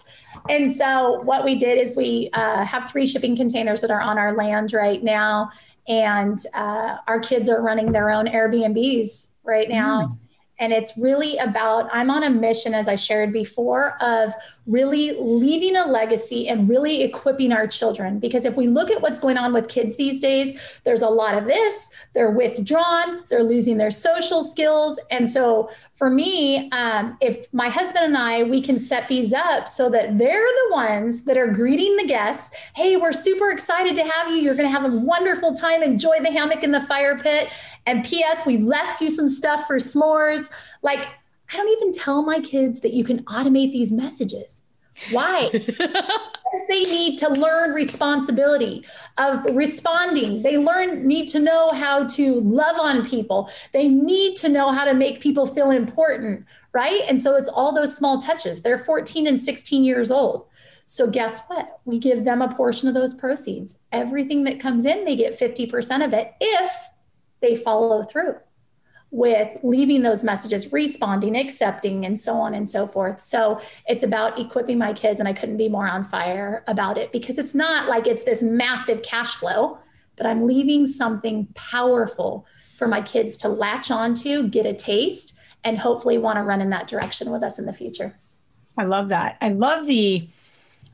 [0.49, 4.17] And so, what we did is we uh, have three shipping containers that are on
[4.17, 5.51] our land right now.
[5.87, 10.01] And uh, our kids are running their own Airbnbs right now.
[10.01, 10.26] Mm.
[10.59, 14.33] And it's really about, I'm on a mission, as I shared before, of
[14.65, 18.19] really leaving a legacy and really equipping our children.
[18.19, 21.37] Because if we look at what's going on with kids these days, there's a lot
[21.37, 24.99] of this, they're withdrawn, they're losing their social skills.
[25.09, 29.67] And so for me, um, if my husband and I, we can set these up
[29.67, 32.55] so that they're the ones that are greeting the guests.
[32.75, 34.37] Hey, we're super excited to have you.
[34.37, 35.81] You're going to have a wonderful time.
[35.81, 37.49] Enjoy the hammock in the fire pit.
[37.87, 40.51] And P.S., we left you some stuff for s'mores.
[40.83, 41.07] Like,
[41.51, 44.61] I don't even tell my kids that you can automate these messages.
[45.11, 45.49] Why?
[46.51, 48.85] because they need to learn responsibility
[49.17, 50.41] of responding.
[50.41, 53.49] They learn need to know how to love on people.
[53.71, 57.03] They need to know how to make people feel important, right?
[57.07, 58.61] And so it's all those small touches.
[58.61, 60.45] They're 14 and 16 years old.
[60.85, 61.79] So guess what?
[61.85, 63.79] We give them a portion of those proceeds.
[63.91, 66.71] Everything that comes in, they get 50% of it if
[67.41, 68.35] they follow through
[69.09, 73.21] with leaving those messages, responding, accepting, and so on and so forth.
[73.21, 77.11] So it's about equipping my kids, and I couldn't be more on fire about it
[77.11, 79.79] because it's not like it's this massive cash flow,
[80.17, 82.45] but I'm leaving something powerful
[82.75, 86.69] for my kids to latch onto, get a taste, and hopefully want to run in
[86.71, 88.19] that direction with us in the future.
[88.77, 89.37] I love that.
[89.41, 90.27] I love the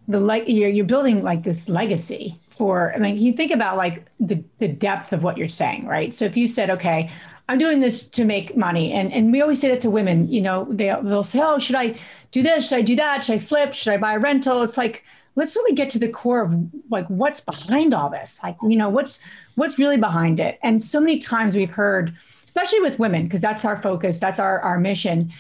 [0.08, 4.06] the like you're you're building like this legacy for I mean you think about like
[4.20, 6.14] the the depth of what you're saying, right?
[6.14, 7.10] So if you said, okay,
[7.50, 8.94] I'm doing this to make money.
[8.94, 11.76] And and we always say that to women, you know, they they'll say, Oh, should
[11.76, 11.96] I
[12.32, 12.70] do this?
[12.70, 13.26] Should I do that?
[13.26, 13.74] Should I flip?
[13.74, 14.62] Should I buy a rental?
[14.62, 15.04] It's like,
[15.36, 16.56] let's really get to the core of
[16.90, 18.40] like what's behind all this.
[18.44, 19.20] Like, you know, what's
[19.56, 20.58] what's really behind it.
[20.64, 24.60] And so many times we've heard, especially with women, because that's our focus, that's our
[24.62, 25.32] our mission.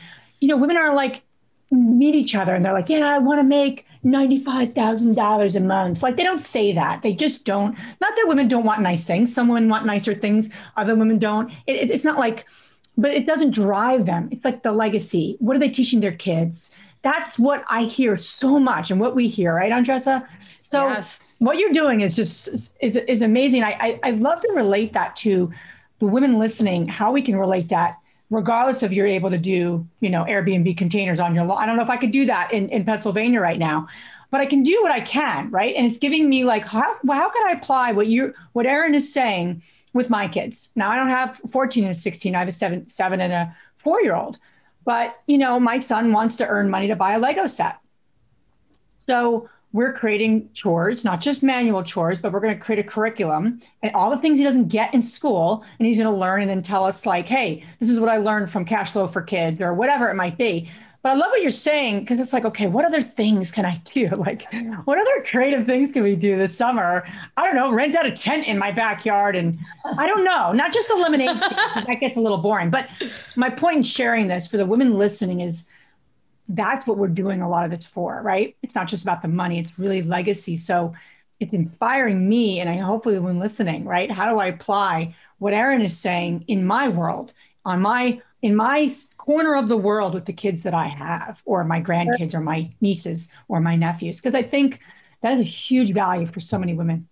[0.42, 1.24] You know, women are like,
[1.74, 6.04] meet each other and they're like, yeah, I want to make $95,000 a month.
[6.04, 7.02] Like they don't say that.
[7.02, 7.78] They just don't.
[8.02, 9.34] Not that women don't want nice things.
[9.34, 10.50] Some women want nicer things.
[10.78, 11.52] Other women don't.
[11.68, 12.46] It, it's not like,
[12.98, 14.30] but it doesn't drive them.
[14.32, 15.38] It's like the legacy.
[15.40, 16.74] What are they teaching their kids?
[17.02, 20.26] That's what I hear so much and what we hear, right, Andresa?
[20.60, 21.20] So yes.
[21.40, 23.64] what you're doing is just, is, is amazing.
[23.64, 25.52] I, I, I love to relate that to
[26.00, 27.98] the women listening, how we can relate that
[28.34, 31.62] regardless of you're able to do, you know, Airbnb containers on your lawn.
[31.62, 33.88] I don't know if I could do that in, in Pennsylvania right now,
[34.32, 35.76] but I can do what I can, right?
[35.76, 39.14] And it's giving me like, how, how can I apply what you, what Erin is
[39.14, 39.62] saying
[39.94, 40.72] with my kids?
[40.76, 42.36] Now I don't have 14 and 16.
[42.36, 44.40] I have a seven, seven and a four-year-old,
[44.84, 47.78] but you know, my son wants to earn money to buy a Lego set.
[48.98, 53.60] So we're creating chores, not just manual chores, but we're going to create a curriculum
[53.82, 55.66] and all the things he doesn't get in school.
[55.80, 58.18] And he's going to learn and then tell us, like, hey, this is what I
[58.18, 60.70] learned from Cash Flow for Kids or whatever it might be.
[61.02, 63.82] But I love what you're saying because it's like, okay, what other things can I
[63.84, 64.08] do?
[64.24, 64.46] Like,
[64.86, 67.06] what other creative things can we do this summer?
[67.36, 69.36] I don't know, rent out a tent in my backyard.
[69.36, 69.58] And
[69.98, 72.70] I don't know, not just the lemonade stand, that gets a little boring.
[72.70, 72.90] But
[73.36, 75.66] my point in sharing this for the women listening is
[76.50, 78.56] that's what we're doing a lot of this for, right?
[78.62, 80.58] It's not just about the money, it's really legacy.
[80.58, 80.94] So
[81.40, 84.10] it's inspiring me and I hopefully when listening, right?
[84.10, 87.34] How do I apply what Erin is saying in my world,
[87.66, 91.64] on my in my corner of the world with the kids that I have, or
[91.64, 94.20] my grandkids, or my nieces, or my nephews?
[94.20, 94.82] Because I think
[95.22, 97.08] that is a huge value for so many women.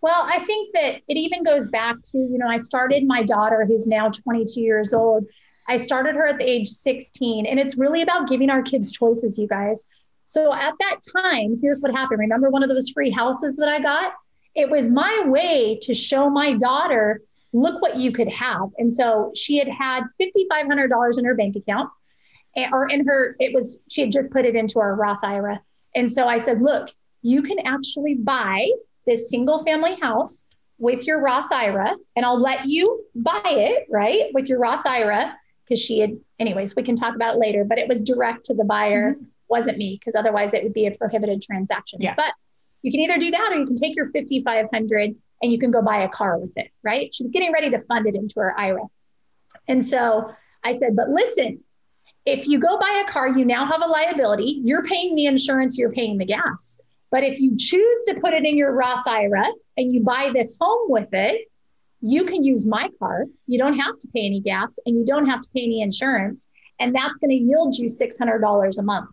[0.00, 3.66] Well, I think that it even goes back to, you know, I started my daughter,
[3.66, 5.26] who's now 22 years old.
[5.70, 9.38] I started her at the age 16, and it's really about giving our kids choices,
[9.38, 9.86] you guys.
[10.24, 12.18] So at that time, here's what happened.
[12.18, 14.14] Remember one of those free houses that I got?
[14.56, 18.70] It was my way to show my daughter, look what you could have.
[18.78, 21.88] And so she had had $5,500 in her bank account,
[22.56, 25.60] eh, or in her, it was, she had just put it into our Roth IRA.
[25.94, 26.90] And so I said, look,
[27.22, 28.68] you can actually buy
[29.06, 34.30] this single family house with your Roth IRA, and I'll let you buy it, right,
[34.34, 35.36] with your Roth IRA,
[35.70, 38.54] because she had, anyways, we can talk about it later, but it was direct to
[38.54, 39.24] the buyer, mm-hmm.
[39.48, 42.00] wasn't me, because otherwise it would be a prohibited transaction.
[42.02, 42.14] Yeah.
[42.16, 42.32] But
[42.82, 45.80] you can either do that or you can take your 5500 and you can go
[45.80, 47.14] buy a car with it, right?
[47.14, 48.82] She was getting ready to fund it into her IRA.
[49.68, 50.32] And so
[50.64, 51.60] I said, but listen,
[52.26, 54.60] if you go buy a car, you now have a liability.
[54.64, 56.80] You're paying the insurance, you're paying the gas.
[57.10, 60.56] But if you choose to put it in your Roth IRA and you buy this
[60.60, 61.49] home with it,
[62.00, 63.26] you can use my car.
[63.46, 66.48] You don't have to pay any gas and you don't have to pay any insurance.
[66.78, 69.10] And that's going to yield you $600 a month,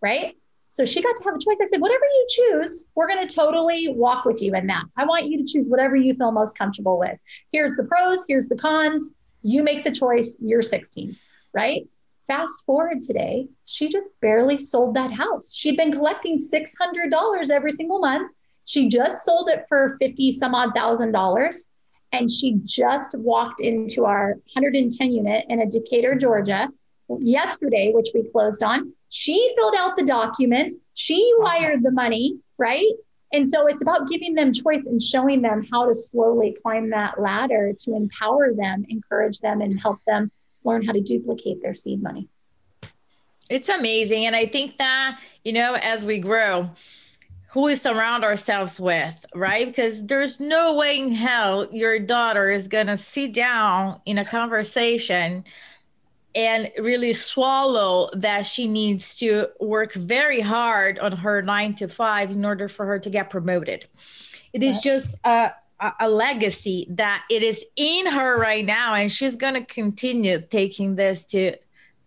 [0.00, 0.34] right?
[0.70, 1.58] So she got to have a choice.
[1.60, 4.84] I said, whatever you choose, we're going to totally walk with you in that.
[4.96, 7.18] I want you to choose whatever you feel most comfortable with.
[7.52, 9.12] Here's the pros, here's the cons.
[9.42, 10.36] You make the choice.
[10.40, 11.16] You're 16,
[11.52, 11.88] right?
[12.26, 15.52] Fast forward today, she just barely sold that house.
[15.52, 18.30] She'd been collecting $600 every single month.
[18.64, 21.68] She just sold it for 50 some odd thousand dollars.
[22.12, 26.68] And she just walked into our 110 unit in a Decatur, Georgia
[27.20, 28.92] yesterday, which we closed on.
[29.08, 32.92] She filled out the documents, she wired the money, right?
[33.32, 37.20] And so it's about giving them choice and showing them how to slowly climb that
[37.20, 40.30] ladder to empower them, encourage them, and help them
[40.64, 42.28] learn how to duplicate their seed money.
[43.48, 44.26] It's amazing.
[44.26, 46.70] And I think that, you know, as we grow,
[47.52, 49.66] who we surround ourselves with, right?
[49.66, 54.24] Because there's no way in hell your daughter is going to sit down in a
[54.24, 55.44] conversation
[56.36, 62.30] and really swallow that she needs to work very hard on her nine to five
[62.30, 63.84] in order for her to get promoted.
[64.52, 65.50] It is just a,
[65.98, 70.94] a legacy that it is in her right now, and she's going to continue taking
[70.94, 71.56] this to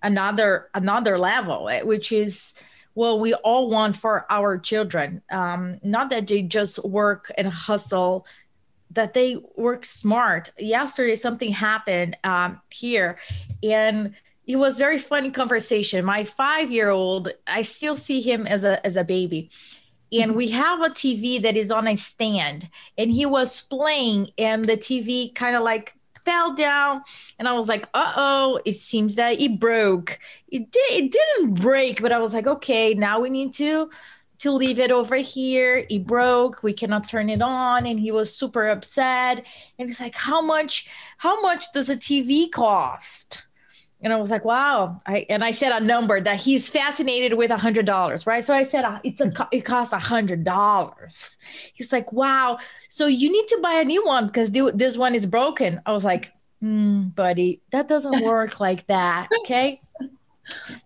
[0.02, 2.54] another another level, eh, which is
[2.94, 5.22] what we all want for our children.
[5.32, 8.26] Um, not that they just work and hustle
[8.92, 10.52] that they work smart.
[10.58, 13.18] Yesterday, something happened um, here,
[13.62, 14.14] and
[14.46, 16.06] it was very funny conversation.
[16.06, 19.50] My five year old, I still see him as a as a baby,
[20.12, 24.66] and we have a TV that is on a stand, and he was playing, and
[24.66, 27.02] the TV kind of like fell down
[27.38, 32.02] and i was like uh-oh it seems that it broke it did it didn't break
[32.02, 33.90] but i was like okay now we need to
[34.44, 35.86] to leave it over here.
[35.90, 36.64] It broke.
[36.64, 37.86] We cannot turn it on.
[37.86, 39.46] And he was super upset.
[39.80, 43.48] And he's like, How much, how much does a TV cost?
[44.04, 45.02] And I was like, wow.
[45.06, 48.44] I, and I said a number that he's fascinated with a hundred dollars, right?
[48.44, 51.38] So I said, uh, it's a, it costs a hundred dollars.
[51.74, 52.58] He's like, wow.
[52.90, 55.82] So you need to buy a new one because this one is broken.
[55.86, 59.30] I was like, mm, buddy, that doesn't work like that.
[59.42, 59.82] Okay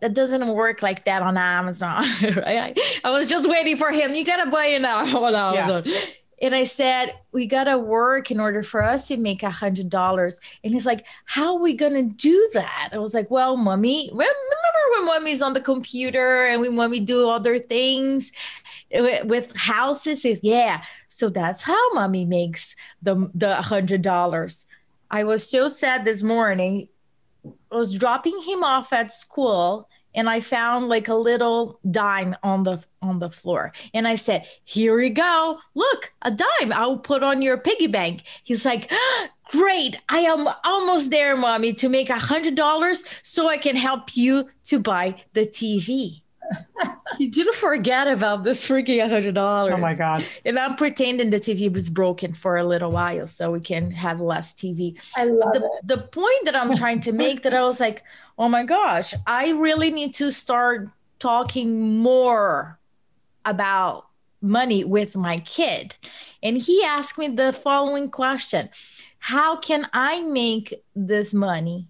[0.02, 2.06] that doesn't work like that on Amazon.
[2.36, 2.78] right?
[3.04, 4.14] I, was just waiting for him.
[4.14, 5.84] You gotta buy it now on Amazon.
[5.86, 6.00] Yeah.
[6.42, 10.40] And I said, we gotta work in order for us to make a hundred dollars.
[10.64, 12.90] And he's like, How are we gonna do that?
[12.94, 14.36] I was like, Well, mommy, remember
[14.96, 18.32] when mommy's on the computer and when mommy do other things
[18.92, 20.26] with houses?
[20.42, 20.84] Yeah.
[21.08, 24.68] So that's how mommy makes the the hundred dollars.
[25.10, 26.90] I was so sad this morning
[27.72, 32.64] I was dropping him off at school and I found like a little dime on
[32.64, 33.72] the on the floor.
[33.94, 35.60] And I said, "Here we go.
[35.76, 36.74] Look, a dime.
[36.74, 38.92] I'll put on your piggy bank." He's like,
[39.52, 39.98] "Great!
[40.10, 44.50] I am almost there, mommy, to make a hundred dollars so I can help you
[44.66, 46.24] to buy the TV."
[47.20, 49.74] You didn't forget about this freaking hundred dollars.
[49.76, 50.24] Oh my god!
[50.46, 54.20] And I'm pretending the TV was broken for a little while so we can have
[54.20, 55.00] less TV.
[55.16, 55.88] I love the, it.
[55.88, 58.04] The point that I'm trying to make that I was like,
[58.38, 62.80] oh my gosh, I really need to start talking more
[63.46, 64.08] about
[64.42, 65.96] money with my kid.
[66.44, 68.70] And he asked me the following question:
[69.20, 71.88] How can I make this money?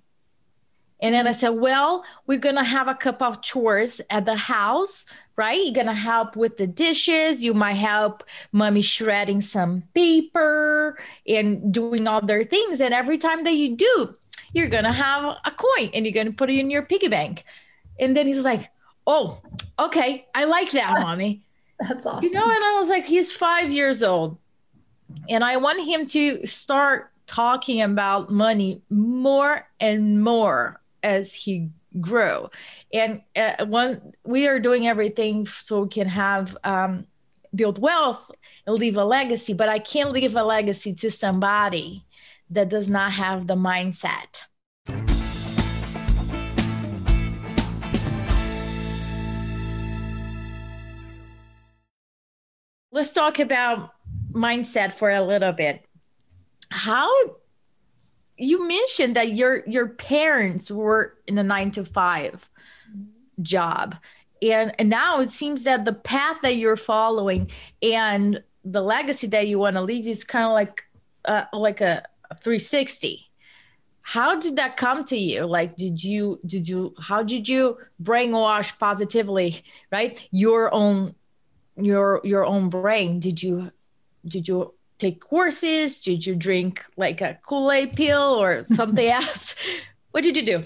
[1.00, 4.36] And then I said, well, we're going to have a couple of chores at the
[4.36, 5.06] house,
[5.36, 5.64] right?
[5.64, 7.44] You're going to help with the dishes.
[7.44, 12.82] You might help mommy shredding some paper and doing other things.
[12.82, 14.16] And every time that you do,
[14.54, 17.10] you're going to have a coin and you're going to put it in your piggy
[17.10, 17.44] bank.
[18.00, 18.70] And then he's like,
[19.06, 19.42] oh,
[19.78, 20.26] okay.
[20.34, 21.44] I like that, mommy.
[21.80, 22.24] That's awesome.
[22.24, 24.38] You know, and I was like, he's five years old.
[25.30, 32.50] And I want him to start talking about money more and more as he grow
[32.94, 37.08] and uh, one we are doing everything so we can have um,
[37.56, 38.30] build wealth
[38.66, 42.06] and leave a legacy but i can't leave a legacy to somebody
[42.50, 44.44] that does not have the mindset
[52.98, 53.92] let's talk about
[54.34, 55.86] mindset for a little bit.
[56.72, 57.10] How
[58.38, 62.50] you mentioned that your your parents were in a nine to five
[63.42, 63.96] job.
[64.40, 67.50] And, and now it seems that the path that you're following
[67.82, 70.84] and the legacy that you want to leave is kind of like
[71.26, 73.28] uh, like a, a 360
[74.08, 75.46] how did that come to you?
[75.46, 79.62] Like did you did you how did you brainwash positively
[79.92, 80.26] right?
[80.32, 81.14] Your own
[81.76, 83.20] your your own brain.
[83.20, 83.70] Did you
[84.26, 89.56] did you take courses did you drink like a kool-aid pill or something else
[90.12, 90.64] what did you do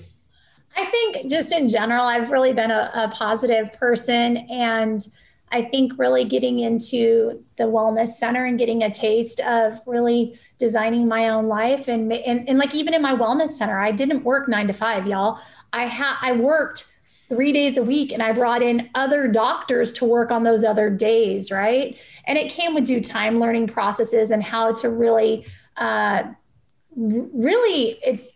[0.76, 4.38] I think just in general, I've really been a, a, positive person.
[4.50, 5.06] And
[5.52, 11.08] I think really getting into the wellness center and getting a taste of really designing
[11.08, 11.90] my own life.
[11.90, 15.06] And, and, and like even in my wellness center, I didn't work nine to five,
[15.08, 15.40] y'all.
[15.74, 16.91] I had I worked
[17.32, 20.90] three days a week and I brought in other doctors to work on those other
[20.90, 21.98] days, right?
[22.26, 25.46] And it came with due time learning processes and how to really
[25.78, 26.24] uh,
[26.94, 28.34] really it's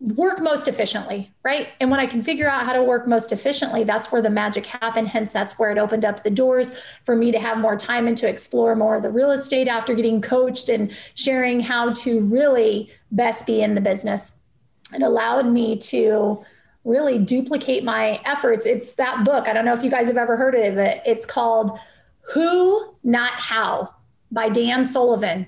[0.00, 1.68] work most efficiently, right?
[1.80, 4.64] And when I can figure out how to work most efficiently, that's where the magic
[4.64, 5.08] happened.
[5.08, 6.72] Hence, that's where it opened up the doors
[7.04, 9.94] for me to have more time and to explore more of the real estate after
[9.94, 14.38] getting coached and sharing how to really best be in the business.
[14.94, 16.42] It allowed me to
[16.88, 18.66] really duplicate my efforts.
[18.66, 19.46] It's that book.
[19.46, 21.02] I don't know if you guys have ever heard of it.
[21.04, 21.78] It's called
[22.32, 23.94] Who, Not How
[24.32, 25.46] by Dan Sullivan.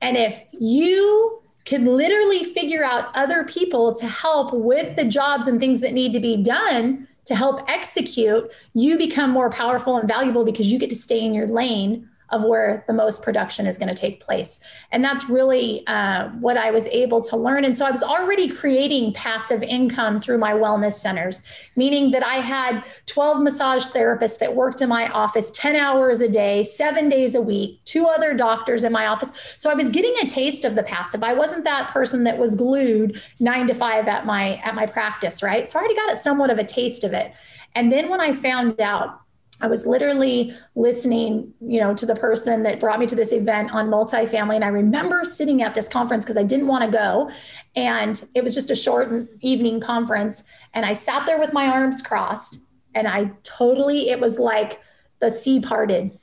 [0.00, 5.58] And if you can literally figure out other people to help with the jobs and
[5.58, 10.44] things that need to be done to help execute, you become more powerful and valuable
[10.44, 13.88] because you get to stay in your lane of where the most production is going
[13.88, 14.60] to take place.
[14.90, 17.64] And that's really uh, what I was able to learn.
[17.64, 21.42] And so I was already creating passive income through my wellness centers,
[21.76, 26.28] meaning that I had 12 massage therapists that worked in my office 10 hours a
[26.28, 29.32] day, seven days a week, two other doctors in my office.
[29.58, 31.22] So I was getting a taste of the passive.
[31.22, 35.42] I wasn't that person that was glued nine to five at my at my practice,
[35.42, 35.68] right?
[35.68, 37.32] So I already got a somewhat of a taste of it.
[37.74, 39.20] And then when I found out
[39.60, 43.72] I was literally listening, you know, to the person that brought me to this event
[43.72, 44.56] on multifamily.
[44.56, 47.30] And I remember sitting at this conference because I didn't want to go.
[47.76, 50.42] And it was just a short evening conference.
[50.74, 52.66] And I sat there with my arms crossed.
[52.94, 54.80] And I totally, it was like
[55.20, 56.18] the sea parted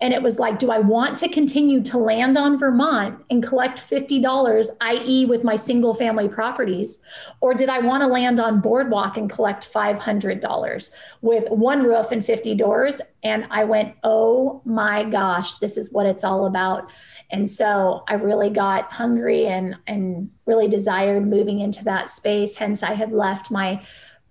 [0.00, 3.78] and it was like, do I want to continue to land on Vermont and collect
[3.78, 7.00] $50, i.e., with my single family properties?
[7.42, 10.90] Or did I want to land on Boardwalk and collect $500
[11.20, 13.02] with one roof and 50 doors?
[13.22, 16.90] And I went, oh my gosh, this is what it's all about.
[17.30, 22.56] And so I really got hungry and, and really desired moving into that space.
[22.56, 23.82] Hence, I had left my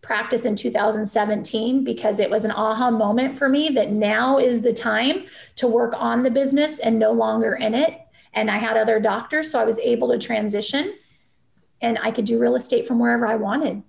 [0.02, 4.74] practice in 2017 because it was an aha moment for me that now is the
[4.74, 5.26] time
[5.56, 8.00] to work on the business and no longer in it.
[8.34, 10.94] And I had other doctors, so I was able to transition
[11.82, 13.84] and I could do real estate from wherever I wanted.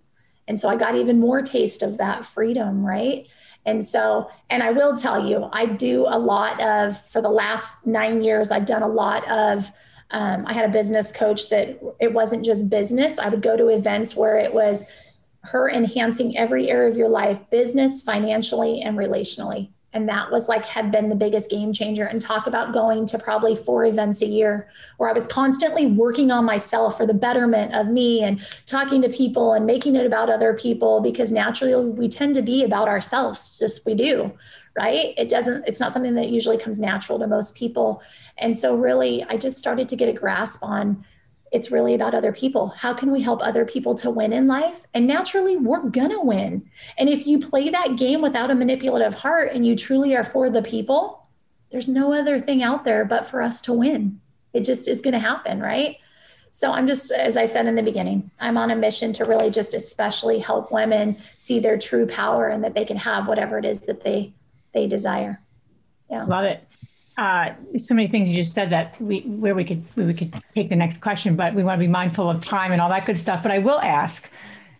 [0.48, 3.26] And so I got even more taste of that freedom, right?
[3.66, 7.86] And so, and I will tell you, I do a lot of, for the last
[7.86, 9.70] nine years, I've done a lot of,
[10.12, 13.18] um, I had a business coach that it wasn't just business.
[13.18, 14.84] I would go to events where it was
[15.42, 19.70] her enhancing every area of your life business financially and relationally.
[19.92, 22.04] And that was like had been the biggest game changer.
[22.04, 24.68] And talk about going to probably four events a year
[24.98, 29.08] where i was constantly working on myself for the betterment of me and talking to
[29.08, 33.58] people and making it about other people because naturally we tend to be about ourselves
[33.58, 34.32] just we do
[34.76, 35.14] right?
[35.18, 38.02] It doesn't it's not something that usually comes natural to most people.
[38.38, 41.04] And so really i just started to get a grasp on
[41.52, 42.68] it's really about other people.
[42.68, 44.86] How can we help other people to win in life?
[44.94, 46.70] And naturally, we're gonna win.
[46.96, 50.48] And if you play that game without a manipulative heart and you truly are for
[50.48, 51.26] the people,
[51.72, 54.20] there's no other thing out there but for us to win.
[54.52, 55.96] It just is gonna happen, right?
[56.52, 59.50] So I'm just, as I said in the beginning, I'm on a mission to really
[59.50, 63.64] just especially help women see their true power and that they can have whatever it
[63.64, 64.32] is that they
[64.72, 65.40] they desire.
[66.08, 66.24] Yeah.
[66.24, 66.69] Love it
[67.20, 70.70] uh, so many things you just said that we where we could we could take
[70.70, 73.18] the next question, but we want to be mindful of time and all that good
[73.18, 73.42] stuff.
[73.42, 74.30] But I will ask,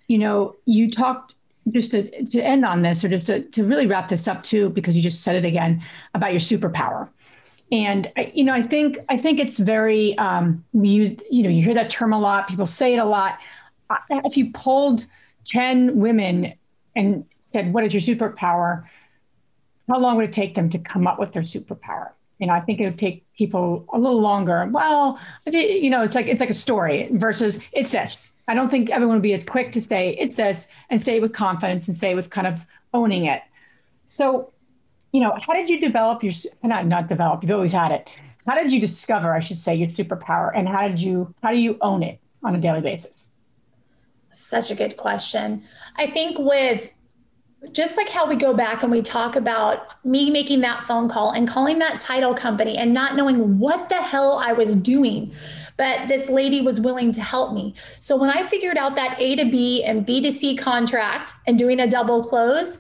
[0.09, 1.35] you know, you talked
[1.71, 4.71] just to, to end on this or just to, to really wrap this up too,
[4.71, 5.83] because you just said it again
[6.15, 7.11] about your superpower.
[7.71, 11.51] And I, you know, I think I think it's very um, we use you know
[11.51, 12.49] you hear that term a lot.
[12.49, 13.39] People say it a lot.
[14.09, 15.05] If you polled
[15.45, 16.55] ten women
[16.97, 18.85] and said, "What is your superpower?"
[19.91, 22.13] How long would it take them to come up with their superpower?
[22.41, 24.67] You know, I think it would take people a little longer.
[24.73, 28.33] Well, you know, it's like it's like a story versus it's this.
[28.49, 31.23] I don't think everyone would be as quick to say it's this and say it
[31.23, 33.43] with confidence and say with kind of owning it.
[34.09, 34.53] So,
[35.13, 36.33] you know, how did you develop your
[36.63, 37.43] not not develop?
[37.43, 38.09] You've always had it.
[38.47, 41.59] How did you discover, I should say, your superpower, and how did you how do
[41.59, 43.31] you own it on a daily basis?
[44.33, 45.63] Such a good question.
[45.97, 46.89] I think with
[47.73, 51.33] just like how we go back and we talk about me making that phone call
[51.33, 55.33] and calling that title company and not knowing what the hell I was doing.
[55.77, 57.75] But this lady was willing to help me.
[58.01, 61.59] So when I figured out that A to B and B to C contract and
[61.59, 62.79] doing a double close,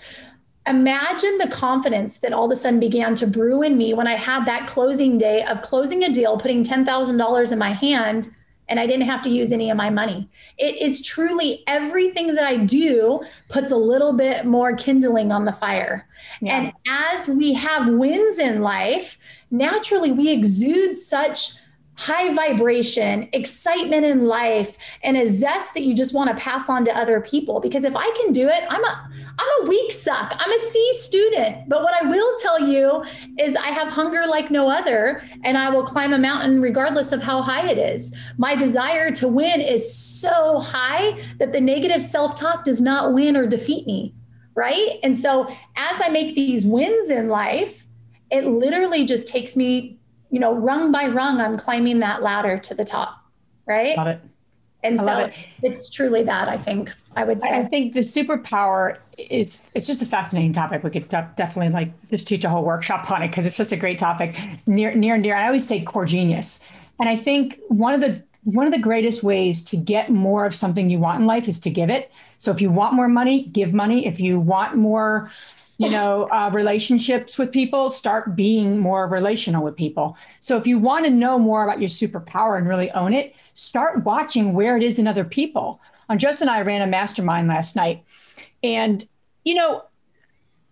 [0.66, 4.16] imagine the confidence that all of a sudden began to brew in me when I
[4.16, 8.28] had that closing day of closing a deal, putting $10,000 in my hand
[8.70, 10.28] and I didn't have to use any of my money.
[10.56, 15.52] It is truly everything that I do puts a little bit more kindling on the
[15.52, 16.08] fire.
[16.40, 16.56] Yeah.
[16.56, 19.18] And as we have wins in life,
[19.50, 21.54] naturally we exude such
[22.00, 26.82] high vibration, excitement in life, and a zest that you just want to pass on
[26.82, 27.60] to other people.
[27.60, 30.34] Because if I can do it, I'm a I'm a weak suck.
[30.38, 31.68] I'm a C student.
[31.68, 33.04] But what I will tell you
[33.38, 37.22] is I have hunger like no other, and I will climb a mountain regardless of
[37.22, 38.14] how high it is.
[38.38, 43.46] My desire to win is so high that the negative self-talk does not win or
[43.46, 44.14] defeat me.
[44.54, 44.98] Right.
[45.02, 47.86] And so as I make these wins in life,
[48.30, 49.99] it literally just takes me
[50.30, 53.24] you know, rung by rung, I'm climbing that ladder to the top.
[53.66, 53.96] Right.
[53.96, 54.20] Love it.
[54.82, 55.34] And I so it.
[55.62, 57.50] it's truly that I think I would say.
[57.50, 60.82] I think the superpower is it's just a fascinating topic.
[60.82, 63.76] We could definitely like just teach a whole workshop on it because it's such a
[63.76, 64.40] great topic.
[64.66, 65.36] Near near and dear.
[65.36, 66.64] I always say core genius.
[66.98, 70.54] And I think one of the one of the greatest ways to get more of
[70.54, 72.10] something you want in life is to give it.
[72.38, 74.06] So if you want more money, give money.
[74.06, 75.30] If you want more
[75.80, 80.14] you know, uh, relationships with people, start being more relational with people.
[80.40, 84.04] So if you want to know more about your superpower and really own it, start
[84.04, 85.80] watching where it is in other people.
[86.10, 88.04] Andresa and I ran a mastermind last night.
[88.62, 89.02] And,
[89.44, 89.84] you know,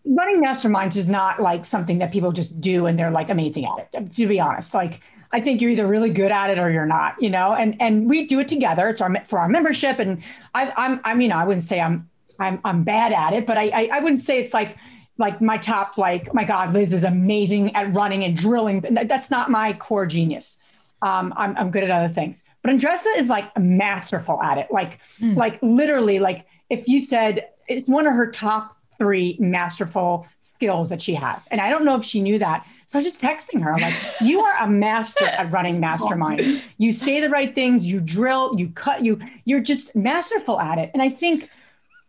[0.05, 3.89] running masterminds is not like something that people just do and they're like amazing at
[3.91, 4.75] it, to be honest.
[4.75, 5.01] Like,
[5.33, 8.11] I think you're either really good at it or you're not, you know, and, and
[8.11, 8.91] we do it together.
[8.91, 10.01] It's our, for our membership.
[10.01, 10.23] And
[10.55, 13.57] I, I'm, I'm, you know, I wouldn't say I'm, I'm, I'm bad at it, but
[13.57, 14.77] I, I, I wouldn't say it's like,
[15.19, 19.51] like my top like my god liz is amazing at running and drilling that's not
[19.51, 20.61] my core genius.
[21.01, 22.43] Um, I'm, I'm good at other things.
[22.63, 24.69] But Andresa is like masterful at it.
[24.73, 25.37] Like mm.
[25.37, 31.01] like literally like if you said it's one of her top three masterful skills that
[31.01, 31.47] she has.
[31.49, 32.67] And i don't know if she knew that.
[32.87, 36.63] So i was just texting her I'm like you are a master at running masterminds.
[36.79, 40.91] You say the right things you drill you cut you you're just masterful at it.
[40.95, 41.49] And i think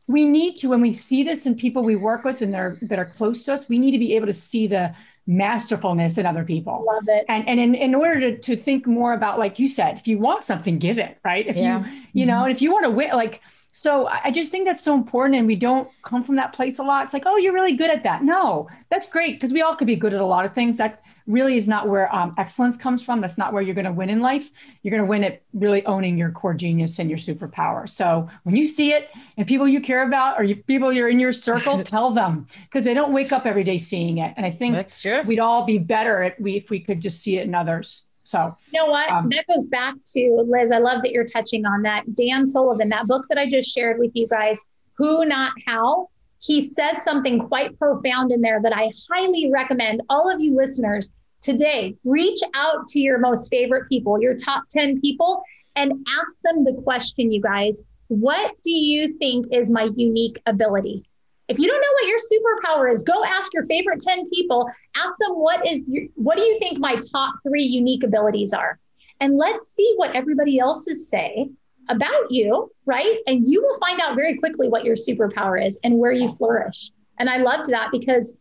[0.10, 2.98] we need to when we see this in people we work with and they're that
[2.98, 4.94] are close to us we need to be able to see the
[5.28, 9.14] masterfulness in other people love it and and in, in order to, to think more
[9.14, 11.86] about like you said if you want something give it right if yeah.
[11.86, 12.52] you you know mm-hmm.
[12.52, 13.42] if you want to win like
[13.72, 15.36] so I just think that's so important.
[15.36, 17.06] And we don't come from that place a lot.
[17.06, 18.24] It's like, oh, you're really good at that.
[18.24, 20.78] No, that's great because we all could be good at a lot of things.
[20.78, 23.22] That really is not where um, excellence comes from.
[23.22, 24.52] That's not where you're going to win in life.
[24.82, 27.88] You're going to win at really owning your core genius and your superpower.
[27.88, 31.20] So when you see it and people you care about or you, people you're in
[31.20, 34.34] your circle, tell them because they don't wake up every day seeing it.
[34.36, 35.22] And I think that's true.
[35.22, 38.06] We'd all be better if we, if we could just see it in others.
[38.24, 39.10] So, you know what?
[39.12, 40.72] Um, that goes back to Liz.
[40.72, 42.14] I love that you're touching on that.
[42.14, 44.66] Dan Sullivan, that book that I just shared with you guys,
[44.98, 46.10] Who Not How,
[46.40, 51.12] he says something quite profound in there that I highly recommend all of you listeners
[51.42, 55.42] today reach out to your most favorite people, your top 10 people,
[55.76, 57.82] and ask them the question, you guys.
[58.08, 61.04] What do you think is my unique ability?
[61.48, 65.14] If you don't know what your superpower is, go ask your favorite 10 people, ask
[65.20, 68.80] them what is your, what do you think my top 3 unique abilities are?
[69.20, 71.50] And let's see what everybody else's say
[71.90, 73.20] about you, right?
[73.28, 76.92] And you will find out very quickly what your superpower is and where you flourish.
[77.18, 78.38] And I loved that because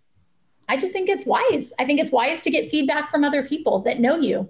[0.68, 1.72] I just think it's wise.
[1.78, 4.49] I think it's wise to get feedback from other people that know you.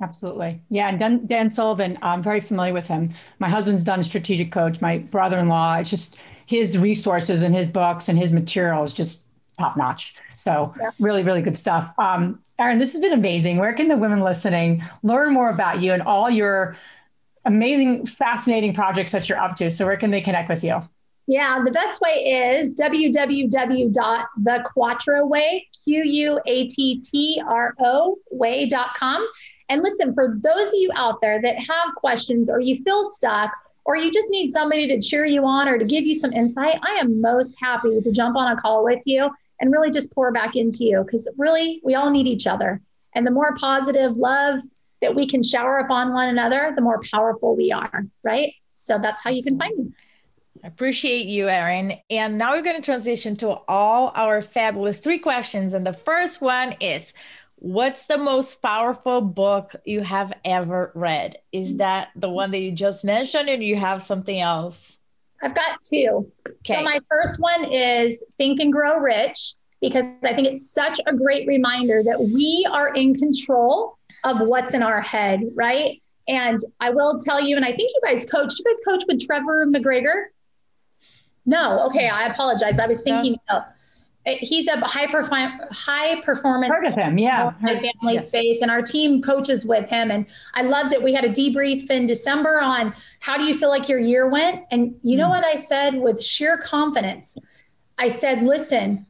[0.00, 0.60] Absolutely.
[0.70, 0.88] Yeah.
[0.88, 3.12] And Dan, Dan Sullivan, I'm very familiar with him.
[3.38, 5.76] My husband's done strategic coach, my brother in law.
[5.76, 6.16] It's just,
[6.46, 9.24] his resources and his books and his material is just
[9.58, 10.14] top notch.
[10.36, 10.90] So yeah.
[11.00, 11.92] really, really good stuff.
[11.98, 13.56] Um, Erin, this has been amazing.
[13.56, 16.76] Where can the women listening learn more about you and all your
[17.46, 19.70] amazing, fascinating projects that you're up to?
[19.70, 20.82] So where can they connect with you?
[21.28, 26.38] Yeah, the best way is www.thequattroway, Q-U-A-T-T-R-O
[28.30, 29.28] way.com.
[29.68, 33.50] And listen, for those of you out there that have questions or you feel stuck
[33.84, 36.78] or you just need somebody to cheer you on or to give you some insight,
[36.82, 39.28] I am most happy to jump on a call with you
[39.60, 42.80] and really just pour back into you because really we all need each other.
[43.16, 44.60] And the more positive love
[45.00, 48.54] that we can shower upon one another, the more powerful we are, right?
[48.74, 49.92] So that's how you can find me.
[50.64, 51.94] I appreciate you, Erin.
[52.10, 55.74] And now we're going to transition to all our fabulous three questions.
[55.74, 57.12] And the first one is
[57.58, 61.38] What's the most powerful book you have ever read?
[61.52, 61.78] Is mm.
[61.78, 64.96] that the one that you just mentioned, or do you have something else?
[65.42, 66.30] I've got two.
[66.46, 66.74] Okay.
[66.74, 71.14] So, my first one is Think and Grow Rich, because I think it's such a
[71.14, 76.02] great reminder that we are in control of what's in our head, right?
[76.28, 79.24] And I will tell you, and I think you guys coach, you guys coach with
[79.24, 80.24] Trevor McGregor?
[81.46, 82.80] No, okay, I apologize.
[82.80, 83.62] I was thinking no.
[84.26, 87.52] he's a high perform high performance Heard of him, yeah.
[87.62, 88.26] My family yes.
[88.26, 90.10] space, and our team coaches with him.
[90.10, 91.00] And I loved it.
[91.00, 94.64] We had a debrief in December on how do you feel like your year went?
[94.72, 95.36] And you know mm.
[95.36, 97.38] what I said with sheer confidence?
[97.96, 99.06] I said, listen,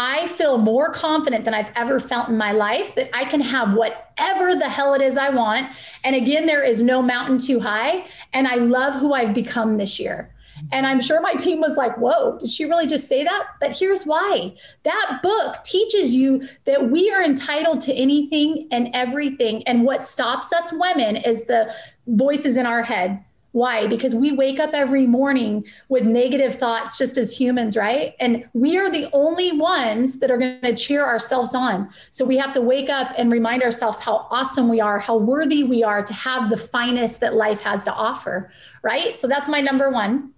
[0.00, 3.74] I feel more confident than I've ever felt in my life that I can have
[3.74, 5.74] whatever the hell it is I want.
[6.04, 8.06] And again, there is no mountain too high.
[8.32, 10.32] And I love who I've become this year.
[10.70, 13.46] And I'm sure my team was like, whoa, did she really just say that?
[13.60, 19.66] But here's why that book teaches you that we are entitled to anything and everything.
[19.66, 21.74] And what stops us women is the
[22.06, 23.24] voices in our head
[23.58, 23.86] why?
[23.86, 28.14] Because we wake up every morning with negative thoughts just as humans, right?
[28.20, 31.90] And we are the only ones that are going to cheer ourselves on.
[32.10, 35.64] So we have to wake up and remind ourselves how awesome we are, how worthy
[35.64, 38.50] we are to have the finest that life has to offer,
[38.82, 39.16] right?
[39.16, 40.32] So that's my number one.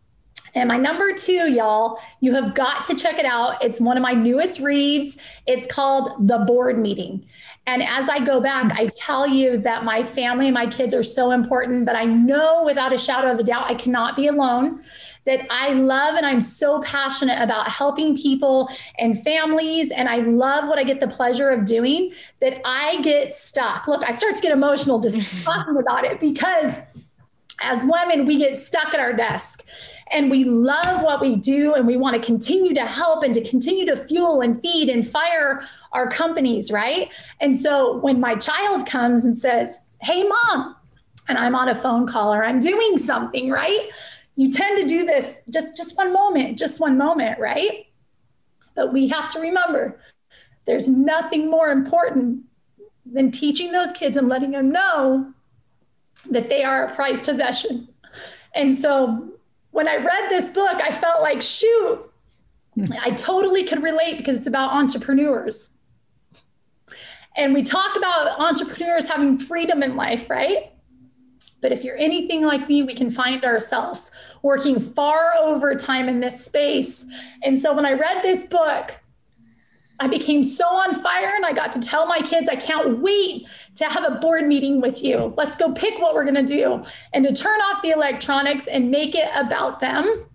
[0.55, 3.62] And my number two, y'all, you have got to check it out.
[3.62, 5.16] It's one of my newest reads.
[5.46, 7.24] It's called The Board Meeting.
[7.66, 11.05] And as I go back, I tell you that my family and my kids are
[11.05, 14.82] so important, but I know without a shadow of a doubt, I cannot be alone.
[15.26, 19.90] That I love and I'm so passionate about helping people and families.
[19.90, 23.86] And I love what I get the pleasure of doing that I get stuck.
[23.86, 26.80] Look, I start to get emotional just talking about it because
[27.61, 29.64] as women, we get stuck at our desk
[30.11, 33.48] and we love what we do and we want to continue to help and to
[33.48, 37.12] continue to fuel and feed and fire our companies, right?
[37.40, 40.76] And so when my child comes and says, Hey, mom,
[41.28, 43.88] and I'm on a phone call or I'm doing something, right?
[44.36, 47.86] You tend to do this just, just one moment, just one moment, right?
[48.74, 50.00] But we have to remember
[50.64, 52.44] there's nothing more important
[53.04, 55.32] than teaching those kids and letting them know
[56.30, 57.88] that they are a prized possession.
[58.54, 59.29] And so
[59.70, 62.10] when I read this book, I felt like, shoot,
[63.02, 65.70] I totally could relate because it's about entrepreneurs.
[67.36, 70.72] And we talk about entrepreneurs having freedom in life, right?
[71.60, 74.10] But if you're anything like me, we can find ourselves
[74.42, 77.04] working far over time in this space.
[77.42, 78.99] And so when I read this book,
[80.01, 83.46] I became so on fire and I got to tell my kids, I can't wait
[83.76, 85.34] to have a board meeting with you.
[85.36, 86.82] Let's go pick what we're going to do
[87.12, 90.26] and to turn off the electronics and make it about them.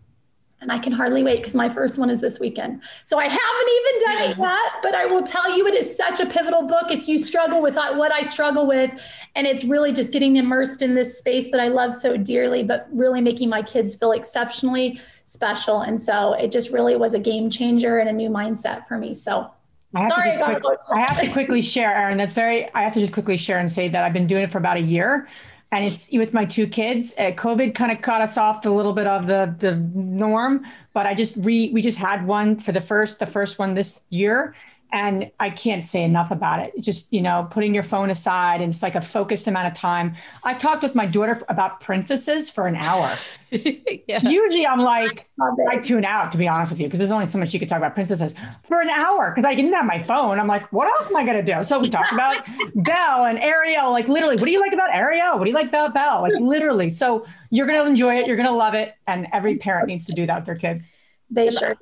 [0.61, 2.82] And I can hardly wait because my first one is this weekend.
[3.03, 6.20] So I haven't even done it yet, but I will tell you it is such
[6.20, 8.91] a pivotal book if you struggle with what I struggle with.
[9.36, 12.88] And it's really just getting immersed in this space that I love so dearly, but
[12.91, 15.82] really making my kids feel exceptionally special.
[15.82, 19.13] And so it just really was a game changer and a new mindset for me.
[19.13, 19.51] So
[19.95, 22.17] I have, Sorry, quick, I have to quickly share, Erin.
[22.17, 22.73] That's very.
[22.73, 24.75] I have to just quickly share and say that I've been doing it for about
[24.75, 25.27] a year,
[25.71, 27.13] and it's with my two kids.
[27.17, 31.05] Uh, COVID kind of cut us off a little bit of the the norm, but
[31.05, 34.53] I just re we just had one for the first the first one this year,
[34.95, 36.73] and I can't say enough about it.
[36.79, 40.15] Just you know, putting your phone aside and it's like a focused amount of time.
[40.45, 43.13] I talked with my daughter about princesses for an hour.
[43.51, 44.21] yeah.
[44.23, 45.29] Usually, I'm like
[45.69, 47.67] I tune out to be honest with you because there's only so much you could
[47.67, 50.39] talk about princesses for an hour because I didn't have my phone.
[50.39, 51.61] I'm like, what else am I gonna do?
[51.65, 53.91] So we talked about Belle and Ariel.
[53.91, 55.37] Like literally, what do you like about Ariel?
[55.37, 56.21] What do you like about Belle?
[56.21, 56.89] Like literally.
[56.89, 58.27] So you're gonna enjoy it.
[58.27, 60.95] You're gonna love it, and every parent needs to do that with their kids.
[61.29, 61.75] They sure.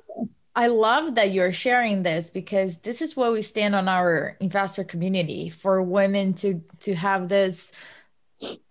[0.56, 4.84] I love that you're sharing this because this is where we stand on our investor
[4.84, 7.72] community for women to to have this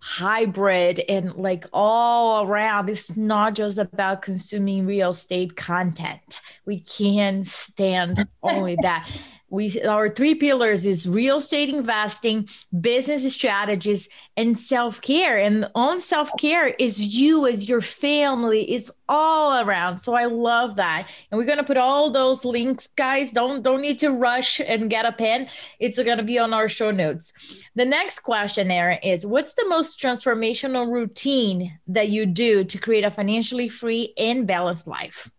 [0.00, 2.88] hybrid and like all around.
[2.88, 6.40] It's not just about consuming real estate content.
[6.64, 9.10] We can't stand only that
[9.50, 12.48] we our three pillars is real estate investing
[12.80, 15.38] business strategies and self-care.
[15.38, 18.70] And on self-care is you as your family.
[18.70, 19.98] It's all around.
[19.98, 21.08] So i love that.
[21.30, 23.30] And we're going to put all those links guys.
[23.30, 25.48] Don't don't need to rush and get a pen.
[25.78, 27.32] It's going to be on our show notes.
[27.74, 33.04] The next question Erin, is what's the most transformational routine that you do to create
[33.04, 35.30] a financially free and balanced life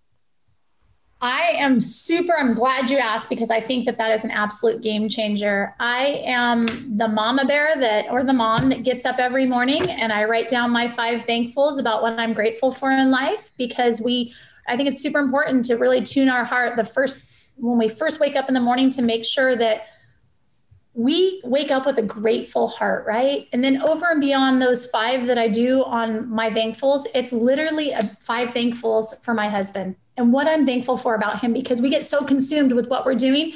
[1.26, 4.84] I am super, I'm glad you asked because I think that that is an absolute
[4.84, 5.74] game changer.
[5.80, 6.68] I am
[7.00, 10.50] the mama bear that, or the mom that gets up every morning and I write
[10.50, 14.36] down my five thankfuls about what I'm grateful for in life because we,
[14.68, 18.20] I think it's super important to really tune our heart the first, when we first
[18.20, 19.88] wake up in the morning to make sure that
[20.94, 23.48] we wake up with a grateful heart, right?
[23.52, 27.94] And then over and beyond those five that I do on my thankfuls, it's literally
[27.94, 31.90] a five thankfuls for my husband and what I'm thankful for about him because we
[31.90, 33.54] get so consumed with what we're doing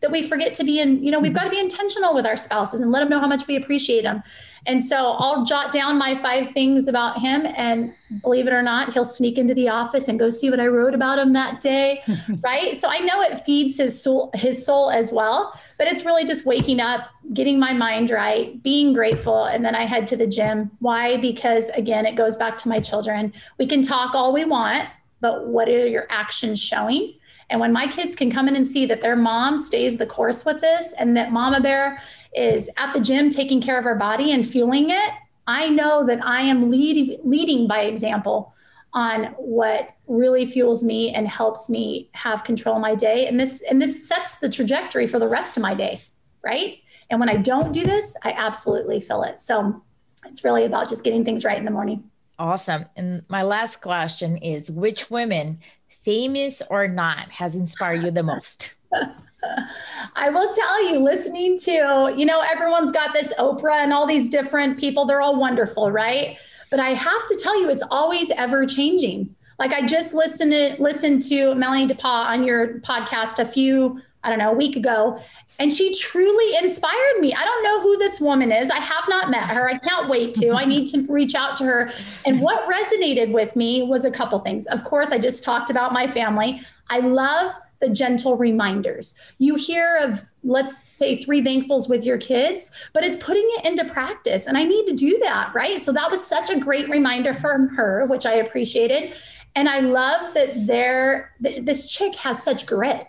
[0.00, 1.38] that we forget to be in, you know, we've mm-hmm.
[1.38, 4.02] got to be intentional with our spouses and let them know how much we appreciate
[4.02, 4.22] them.
[4.66, 7.46] And so I'll jot down my five things about him.
[7.56, 10.66] And believe it or not, he'll sneak into the office and go see what I
[10.66, 12.02] wrote about him that day.
[12.42, 12.76] right.
[12.76, 16.46] So I know it feeds his soul, his soul as well, but it's really just
[16.46, 19.44] waking up, getting my mind right, being grateful.
[19.44, 20.70] And then I head to the gym.
[20.80, 21.16] Why?
[21.16, 23.32] Because again, it goes back to my children.
[23.58, 24.88] We can talk all we want,
[25.20, 27.14] but what are your actions showing?
[27.48, 30.44] And when my kids can come in and see that their mom stays the course
[30.44, 32.02] with this and that Mama Bear
[32.34, 35.10] is at the gym taking care of her body and fueling it,
[35.46, 38.52] I know that I am lead, leading by example
[38.92, 43.26] on what really fuels me and helps me have control of my day.
[43.26, 46.00] And this and this sets the trajectory for the rest of my day,
[46.42, 46.78] right?
[47.10, 49.38] And when I don't do this, I absolutely feel it.
[49.38, 49.82] So
[50.24, 52.10] it's really about just getting things right in the morning.
[52.38, 52.84] Awesome.
[52.96, 55.60] And my last question is which women
[56.06, 58.74] famous or not, has inspired you the most?
[60.16, 64.28] I will tell you, listening to, you know, everyone's got this Oprah and all these
[64.28, 66.38] different people, they're all wonderful, right?
[66.70, 69.34] But I have to tell you, it's always ever changing.
[69.58, 74.28] Like I just listened to listened to Melanie DePa on your podcast a few, I
[74.28, 75.20] don't know, a week ago,
[75.58, 77.34] and she truly inspired me.
[77.34, 78.70] I don't know who this woman is.
[78.70, 79.68] I have not met her.
[79.68, 80.52] I can't wait to.
[80.52, 81.90] I need to reach out to her.
[82.24, 84.66] And what resonated with me was a couple things.
[84.66, 86.60] Of course, I just talked about my family.
[86.90, 89.16] I love the gentle reminders.
[89.38, 93.84] You hear of, let's say, three thankfuls with your kids, but it's putting it into
[93.84, 94.46] practice.
[94.46, 95.80] And I need to do that, right?
[95.80, 99.14] So that was such a great reminder from her, which I appreciated.
[99.54, 103.06] And I love that there, this chick has such grit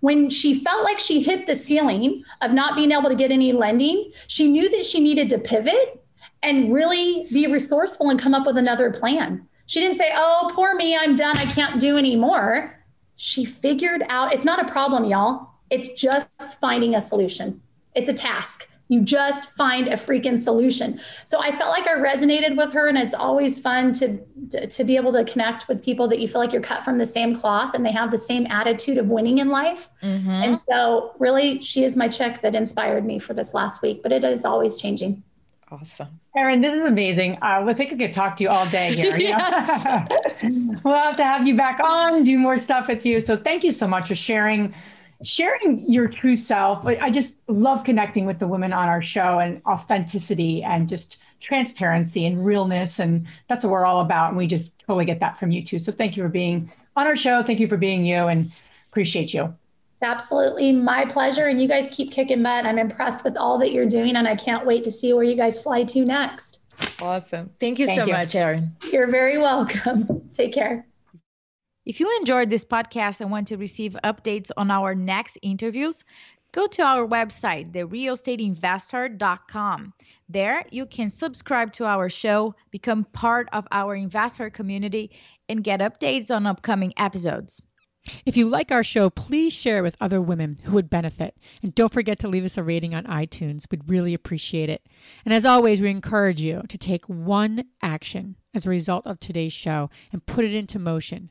[0.00, 3.52] when she felt like she hit the ceiling of not being able to get any
[3.52, 6.02] lending, she knew that she needed to pivot
[6.42, 9.46] and really be resourceful and come up with another plan.
[9.66, 11.36] She didn't say, Oh, poor me, I'm done.
[11.36, 12.82] I can't do anymore.
[13.16, 15.50] She figured out it's not a problem, y'all.
[15.70, 17.60] It's just finding a solution.
[17.94, 18.68] It's a task.
[18.90, 21.00] You just find a freaking solution.
[21.24, 24.18] So I felt like I resonated with her, and it's always fun to,
[24.50, 26.98] to, to be able to connect with people that you feel like you're cut from
[26.98, 29.88] the same cloth and they have the same attitude of winning in life.
[30.02, 30.28] Mm-hmm.
[30.28, 34.10] And so, really, she is my chick that inspired me for this last week, but
[34.10, 35.22] it is always changing.
[35.70, 36.18] Awesome.
[36.36, 37.34] Erin, this is amazing.
[37.42, 39.16] Uh, I think I could talk to you all day here.
[39.20, 39.86] yes.
[40.84, 43.20] we'll have to have you back on, do more stuff with you.
[43.20, 44.74] So thank you so much for sharing
[45.22, 46.86] sharing your true self.
[46.86, 52.26] I just love connecting with the women on our show and authenticity and just transparency
[52.26, 52.98] and realness.
[52.98, 54.28] And that's what we're all about.
[54.28, 55.78] And we just totally get that from you too.
[55.78, 57.42] So thank you for being on our show.
[57.42, 58.50] Thank you for being you and
[58.90, 59.54] appreciate you.
[59.92, 61.46] It's absolutely my pleasure.
[61.46, 62.64] And you guys keep kicking butt.
[62.64, 64.16] I'm impressed with all that you're doing.
[64.16, 66.60] And I can't wait to see where you guys fly to next.
[67.00, 67.50] Awesome.
[67.60, 68.12] Thank you Thank so you.
[68.12, 68.74] much, Erin.
[68.90, 70.30] You're very welcome.
[70.32, 70.86] Take care.
[71.86, 76.04] If you enjoyed this podcast and want to receive updates on our next interviews,
[76.52, 79.94] go to our website, therealestateinvesther.com.
[80.28, 85.10] There, you can subscribe to our show, become part of our investor community,
[85.48, 87.62] and get updates on upcoming episodes.
[88.26, 91.36] If you like our show, please share with other women who would benefit.
[91.62, 93.64] And don't forget to leave us a rating on iTunes.
[93.70, 94.86] We'd really appreciate it.
[95.24, 99.52] And as always, we encourage you to take one action as a result of today's
[99.52, 101.30] show and put it into motion